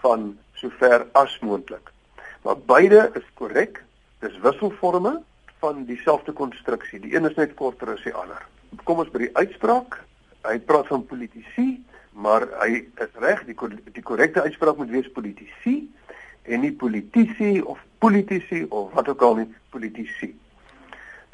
van 0.00 0.38
so 0.52 0.68
ver 0.68 1.06
as 1.12 1.38
moontlik. 1.38 1.90
Maar 2.42 2.58
beide 2.58 3.10
is 3.14 3.24
korrek. 3.34 3.84
Dis 4.18 4.38
wisselforme 4.38 5.22
van 5.58 5.84
dieselfde 5.84 6.32
konstruksie. 6.32 7.00
Die 7.00 7.16
een 7.16 7.30
is 7.30 7.34
net 7.34 7.54
korter 7.54 7.92
as 7.92 8.02
die 8.02 8.14
ander. 8.14 8.46
Kom 8.84 8.98
ons 8.98 9.10
by 9.10 9.18
die 9.18 9.36
uitspraak. 9.36 10.04
Hy 10.42 10.58
praat 10.58 10.86
van 10.86 11.06
politici 11.06 11.84
maar 12.14 12.46
hy 12.62 12.84
is 13.02 13.18
reg 13.22 13.42
die 13.48 13.56
die 13.92 14.02
korrekte 14.02 14.42
uitspraak 14.42 14.78
moet 14.78 14.92
wees 14.94 15.10
politici 15.12 15.76
en 16.44 16.62
nie 16.62 16.72
politici 16.72 17.60
of 17.60 17.78
politici 17.98 18.64
of 18.68 18.92
wat 18.94 19.08
ook 19.08 19.22
al 19.22 19.38
nie 19.40 19.48
politici. 19.74 20.30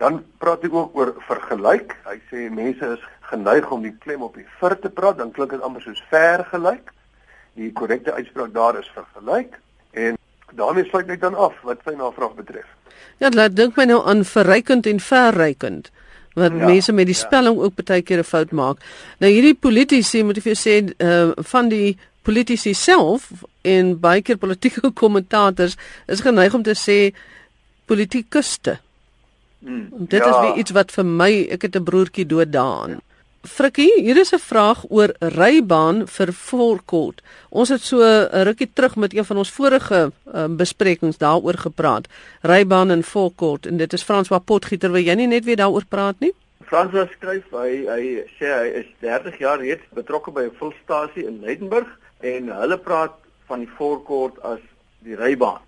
Dan 0.00 0.22
praat 0.40 0.62
hy 0.64 0.70
ook 0.72 0.96
oor 0.96 1.12
vergelyk. 1.28 1.92
Hy 2.06 2.16
sê 2.30 2.46
mense 2.48 2.94
is 2.96 3.02
geneig 3.28 3.68
om 3.70 3.82
die 3.84 3.92
klem 4.00 4.22
op 4.24 4.38
die 4.38 4.46
vir 4.60 4.76
te 4.80 4.88
praat, 4.88 5.18
dan 5.20 5.32
klink 5.36 5.52
dit 5.52 5.62
amper 5.66 5.84
soos 5.84 6.00
vergelyk. 6.12 6.92
Die 7.58 7.72
korrekte 7.76 8.14
uitspraak 8.16 8.54
daar 8.56 8.78
is 8.80 8.88
vergelyk 8.94 9.58
en 9.98 10.16
daarmee 10.56 10.88
sluit 10.88 11.10
ek 11.10 11.20
dan 11.20 11.34
af 11.34 11.58
wat 11.66 11.82
sy 11.84 11.92
navraag 11.98 12.38
betref. 12.38 12.66
Ja, 13.20 13.28
dit 13.30 13.56
dink 13.58 13.76
my 13.76 13.84
nou 13.90 14.00
aan 14.08 14.24
verrykend 14.24 14.86
en 14.86 15.02
verrykend 15.02 15.90
wat 16.34 16.52
ja, 16.52 16.66
mense 16.66 16.92
met 16.92 17.06
die 17.06 17.16
ja. 17.16 17.20
spelling 17.26 17.58
ook 17.58 17.74
baie 17.74 18.02
keer 18.02 18.18
'n 18.18 18.24
fout 18.24 18.50
maak. 18.52 18.78
Nou 19.18 19.32
hierdie 19.32 19.54
politici 19.54 20.22
moet 20.22 20.36
ek 20.36 20.42
vir 20.42 20.54
jou 20.54 20.62
sê 20.62 20.74
uh, 20.98 21.30
van 21.36 21.68
die 21.68 21.98
politici 22.22 22.74
self 22.74 23.30
en 23.62 23.98
baie 24.00 24.22
keer 24.22 24.36
politieke 24.36 24.90
kommentators 25.02 25.76
is 26.06 26.20
geneig 26.20 26.54
om 26.54 26.62
te 26.62 26.74
sê 26.74 27.12
politikuste. 27.86 28.78
Hmm, 29.60 29.88
dit 29.90 30.22
ja. 30.22 30.30
is 30.30 30.40
weer 30.40 30.56
iets 30.56 30.70
wat 30.70 30.92
vir 30.92 31.04
my, 31.04 31.32
ek 31.50 31.62
het 31.62 31.76
'n 31.76 31.84
broertjie 31.84 32.26
dood 32.26 32.52
daaraan. 32.52 33.00
Frikkie, 33.40 34.02
hier 34.02 34.18
is 34.20 34.32
'n 34.32 34.38
vraag 34.38 34.84
oor 34.88 35.14
rybaan 35.18 36.06
vir 36.06 36.32
voorkort. 36.32 37.22
Ons 37.48 37.68
het 37.68 37.80
so 37.80 37.96
'n 38.02 38.42
rukkie 38.44 38.70
terug 38.72 38.96
met 38.96 39.14
een 39.14 39.24
van 39.24 39.36
ons 39.36 39.50
vorige 39.50 40.12
um, 40.34 40.56
besprekings 40.56 41.18
daaroor 41.18 41.54
gepraat. 41.54 42.08
Rybaan 42.42 42.90
en 42.90 43.02
voorkort 43.02 43.66
en 43.66 43.76
dit 43.76 43.92
is 43.92 44.02
François 44.02 44.44
Potgieter, 44.44 44.92
wil 44.92 45.02
jy 45.02 45.14
nie 45.14 45.26
net 45.26 45.44
weer 45.44 45.56
daaroor 45.56 45.84
praat 45.88 46.14
nie? 46.18 46.32
François 46.64 47.08
skryf 47.10 47.44
hy 47.50 47.86
hy 47.88 48.24
sê 48.38 48.46
hy 48.46 48.68
is 48.80 48.86
30 48.98 49.38
jaar 49.38 49.58
reeds 49.58 49.88
betrokke 49.94 50.30
by 50.30 50.42
'n 50.42 50.56
volstasie 50.58 51.26
in 51.26 51.40
Leidenburg 51.40 51.88
en 52.20 52.48
hulle 52.48 52.78
praat 52.78 53.16
van 53.46 53.58
die 53.58 53.72
voorkort 53.78 54.42
as 54.42 54.60
die 54.98 55.16
rybaan. 55.16 55.60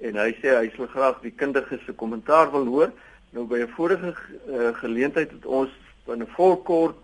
En 0.00 0.16
hy 0.16 0.32
sê 0.40 0.56
hy 0.56 0.72
sal 0.76 0.86
graag 0.86 1.20
die 1.20 1.36
kundiges 1.36 1.84
se 1.84 1.92
kommentaar 1.92 2.50
wil 2.50 2.64
hoor. 2.64 2.92
Nou 3.30 3.44
by 3.44 3.58
'n 3.58 3.72
vorige 3.76 4.14
uh, 4.48 4.74
geleentheid 4.74 5.30
het 5.30 5.46
ons 5.46 5.70
van 6.06 6.22
'n 6.22 6.26
voorkort 6.26 6.96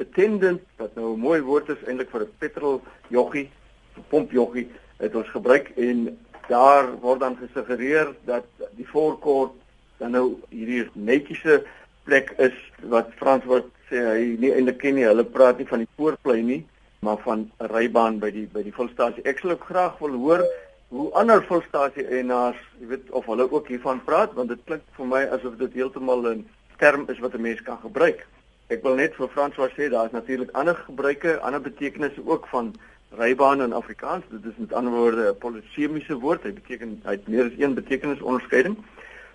attendant 0.00 0.60
wat 0.76 0.94
nou 0.94 1.14
'n 1.14 1.20
mooi 1.20 1.40
woord 1.40 1.68
is 1.68 1.84
eintlik 1.86 2.10
vir 2.10 2.20
'n 2.20 2.32
petrol 2.38 2.82
joggie, 3.08 3.50
'n 3.96 4.04
pomp 4.08 4.30
joggie 4.30 4.68
het 4.96 5.14
ons 5.14 5.28
gebruik 5.28 5.72
en 5.76 6.18
daar 6.48 7.00
word 7.00 7.20
dan 7.20 7.36
gesuggereer 7.36 8.14
dat 8.24 8.44
die 8.76 8.88
voorkort 8.88 9.52
dan 9.98 10.10
nou 10.10 10.26
hierdie 10.48 10.88
netjiese 10.92 11.64
plek 12.04 12.34
is 12.36 12.56
wat 12.92 13.12
Frans 13.16 13.44
wat 13.44 13.66
sê 13.88 14.02
hy 14.04 14.36
nie 14.40 14.52
eintlik 14.52 14.78
ken 14.78 14.94
nie. 14.94 15.06
Hulle 15.08 15.24
praat 15.24 15.58
nie 15.58 15.68
van 15.68 15.84
die 15.84 15.90
voorplein 15.96 16.46
nie, 16.46 16.66
maar 17.00 17.18
van 17.24 17.50
'n 17.60 17.70
rybaan 17.72 18.18
by 18.18 18.30
die 18.30 18.46
by 18.52 18.62
die 18.62 18.72
volstasie. 18.72 19.24
Ek 19.24 19.38
sal 19.38 19.50
ook 19.50 19.64
graag 19.64 19.98
wil 19.98 20.12
hoor 20.12 20.44
hoe 20.88 21.12
ander 21.12 21.42
volstasie 21.42 22.06
eienaars, 22.06 22.58
jy 22.80 22.86
weet 22.86 23.10
of 23.10 23.26
hulle 23.26 23.50
ook 23.50 23.68
hiervan 23.68 24.04
praat 24.04 24.34
want 24.34 24.48
dit 24.48 24.60
klink 24.64 24.82
vir 24.96 25.06
my 25.06 25.22
asof 25.36 25.56
dit 25.56 25.72
heeltemal 25.72 26.26
'n 26.26 26.46
term 26.78 27.04
is 27.08 27.18
wat 27.18 27.34
'n 27.34 27.40
mens 27.40 27.62
kan 27.62 27.78
gebruik. 27.78 28.26
Ek 28.74 28.82
wil 28.82 28.96
net 28.98 29.12
vir 29.14 29.28
François 29.30 29.70
sê 29.76 29.86
daar 29.90 30.08
is 30.08 30.14
natuurlik 30.14 30.48
ander 30.58 30.74
gebruike, 30.74 31.32
ander 31.46 31.60
betekenisse 31.62 32.22
ook 32.26 32.46
van 32.50 32.72
rybaan 33.20 33.60
in 33.62 33.74
Afrikaans. 33.78 34.24
Dit 34.30 34.48
is 34.50 34.56
met 34.58 34.72
ander 34.74 34.92
woorde 34.92 35.26
'n 35.30 35.38
polisemiese 35.38 36.16
woord. 36.24 36.42
Dit 36.42 36.54
beteken 36.54 36.96
hy 37.04 37.12
het 37.14 37.28
meer 37.28 37.44
as 37.44 37.58
een 37.58 37.74
betekenis 37.74 38.20
onderskeiding. 38.20 38.76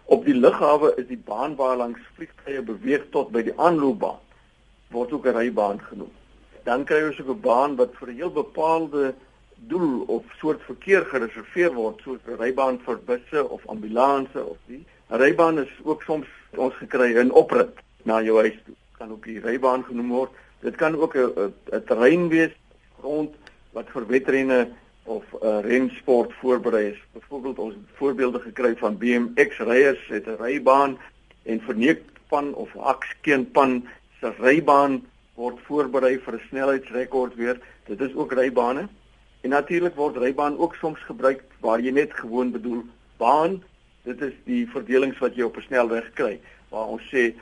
Op 0.05 0.25
die 0.25 0.35
lughawe 0.35 0.91
is 0.95 1.07
die 1.07 1.21
baan 1.25 1.55
waar 1.55 1.77
langs 1.77 1.99
vliegtye 2.15 2.61
beweeg 2.61 3.05
tot 3.11 3.31
by 3.31 3.43
die 3.43 3.55
aanloopbaan 3.55 4.19
word 4.91 5.11
ook 5.11 5.25
'n 5.25 5.37
rybaan 5.37 5.79
genoem. 5.79 6.11
Dan 6.63 6.83
kry 6.83 6.99
ons 7.07 7.21
ook 7.21 7.31
'n 7.35 7.41
baan 7.41 7.75
wat 7.75 7.95
vir 7.95 8.09
'n 8.09 8.15
heel 8.15 8.31
bepaalde 8.31 9.13
doel 9.55 10.03
of 10.07 10.23
soort 10.39 10.61
verkeer 10.61 11.05
gereserveer 11.05 11.73
word, 11.73 12.01
soos 12.01 12.19
'n 12.27 12.41
rybaan 12.43 12.79
vir 12.79 12.99
busse 13.05 13.49
of 13.49 13.67
ambulanses 13.67 14.43
of 14.43 14.57
die. 14.65 14.85
Rybaan 15.07 15.59
is 15.59 15.71
ook 15.83 16.03
soms 16.03 16.27
ons 16.55 16.73
gekry 16.73 17.15
in 17.15 17.31
oprit 17.31 17.73
na 18.03 18.21
jou 18.21 18.37
huis 18.37 18.59
toe 18.65 18.75
kan 18.99 19.11
ook 19.11 19.23
die 19.23 19.39
rybaan 19.39 19.83
genoem 19.87 20.09
word. 20.11 20.31
Dit 20.59 20.75
kan 20.75 20.95
ook 20.95 21.15
'n 21.15 21.53
'n 21.71 21.83
terrein 21.87 22.27
wees 22.27 22.53
rond 23.01 23.31
wat 23.71 23.87
vir 23.93 24.07
wedrenne 24.07 24.71
of 25.03 25.23
'n 25.33 25.45
uh, 25.45 25.59
rensport 25.61 26.33
voorberei 26.41 26.85
is. 26.91 26.99
Byvoorbeeld 27.13 27.59
ons 27.59 27.75
voorbeelde 27.93 28.39
gekry 28.39 28.75
van 28.75 28.97
BMX 28.97 29.57
ryers 29.57 30.07
het 30.07 30.27
'n 30.27 30.41
rybaan 30.43 30.97
en 31.43 31.61
verneekpan 31.61 32.53
of 32.53 32.75
akskeenpan 32.75 33.87
se 34.19 34.33
rybaan 34.37 35.05
word 35.33 35.57
voorberei 35.67 36.19
vir 36.19 36.33
'n 36.33 36.47
snelheidsrekord 36.49 37.35
weer. 37.35 37.59
Dit 37.85 38.01
is 38.01 38.15
ook 38.15 38.33
rybane. 38.33 38.87
En 39.41 39.49
natuurlik 39.49 39.95
word 39.95 40.17
rybaan 40.17 40.57
ook 40.57 40.75
soms 40.75 40.99
gebruik 40.99 41.43
waar 41.59 41.79
jy 41.79 41.91
net 41.91 42.13
gewoon 42.13 42.51
bedoel 42.51 42.83
baan. 43.17 43.63
Dit 44.03 44.21
is 44.21 44.33
die 44.43 44.67
verdelings 44.69 45.19
wat 45.19 45.35
jy 45.35 45.43
op 45.43 45.57
'n 45.57 45.61
snelweg 45.61 46.13
kry 46.13 46.39
waar 46.69 46.87
ons 46.87 47.07
sê 47.13 47.33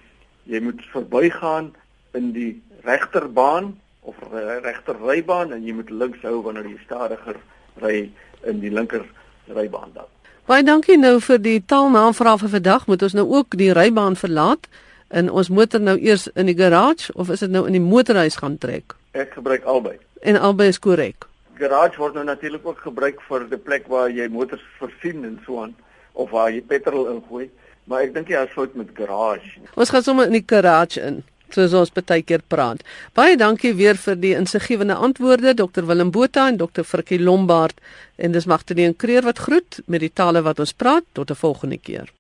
jy 0.47 0.61
moet 0.63 0.81
verbygaan 0.93 1.71
in 2.17 2.31
die 2.35 2.51
regterbaan 2.87 3.75
of 4.07 4.15
regterrybaan 4.63 5.51
en 5.51 5.63
jy 5.65 5.75
moet 5.75 5.89
links 5.91 6.23
hou 6.23 6.39
wanneer 6.45 6.69
jy 6.69 6.77
stadiger 6.85 7.39
ry 7.83 8.07
in 8.47 8.61
die 8.63 8.71
linker 8.71 9.03
rybaan 9.51 9.91
dan. 9.95 10.07
Baie 10.47 10.63
dankie 10.63 10.95
nou 10.95 11.17
vir 11.19 11.41
die 11.43 11.59
taalnavraag 11.59 12.39
vir 12.45 12.53
vandag. 12.55 12.85
Moet 12.87 13.03
ons 13.03 13.15
nou 13.19 13.25
ook 13.35 13.57
die 13.59 13.73
rybaan 13.75 14.15
verlaat 14.15 14.69
en 15.11 15.31
ons 15.31 15.49
motor 15.51 15.83
nou 15.83 15.97
eers 15.99 16.27
in 16.39 16.47
die 16.47 16.55
garage 16.55 17.11
of 17.15 17.31
is 17.33 17.43
dit 17.43 17.51
nou 17.51 17.65
in 17.67 17.75
die 17.75 17.83
motorhuis 17.83 18.39
gaan 18.39 18.55
trek? 18.57 18.95
Ek 19.11 19.35
gebruik 19.35 19.67
albei. 19.67 19.97
En 20.23 20.39
albei 20.39 20.69
is 20.71 20.79
korrek. 20.79 21.27
Garage 21.59 21.99
word 21.99 22.15
nou 22.15 22.23
natuurlik 22.23 22.65
ook 22.67 22.79
gebruik 22.85 23.19
vir 23.27 23.47
die 23.51 23.59
plek 23.59 23.87
waar 23.91 24.11
jy 24.13 24.29
motors 24.31 24.63
versien 24.79 25.25
en 25.27 25.39
so 25.45 25.59
aan 25.63 25.75
of 26.13 26.31
waar 26.31 26.51
jy 26.53 26.61
petrol 26.63 27.09
ingooi 27.11 27.49
maar 27.87 28.05
ek 28.05 28.13
dink 28.13 28.29
jy 28.31 28.43
het 28.43 28.53
fout 28.53 28.75
met 28.75 28.91
garage. 28.95 29.57
Ons 29.75 29.91
gaan 29.93 30.05
sommer 30.05 30.29
in 30.29 30.37
die 30.39 30.45
garage 30.45 31.01
in. 31.01 31.23
Soos 31.55 31.71
ons 31.79 31.93
baie 31.95 32.23
keer 32.27 32.41
praat. 32.51 32.81
Baie 33.15 33.37
dankie 33.39 33.71
weer 33.77 33.95
vir 33.95 34.17
die 34.19 34.33
insiggewende 34.35 34.97
antwoorde 34.99 35.55
Dr 35.55 35.87
Willem 35.87 36.11
Botha 36.11 36.49
en 36.51 36.59
Dr 36.59 36.83
Frikkie 36.83 37.21
Lombard 37.23 37.79
en 38.17 38.35
dis 38.35 38.49
Magtene 38.51 38.89
en 38.89 38.95
Kreer 38.95 39.23
wat 39.23 39.39
groet 39.47 39.79
met 39.87 40.03
die 40.03 40.11
tale 40.11 40.43
wat 40.43 40.59
ons 40.59 40.75
praat 40.75 41.07
tot 41.13 41.31
'n 41.31 41.39
volgende 41.39 41.77
keer. 41.77 42.11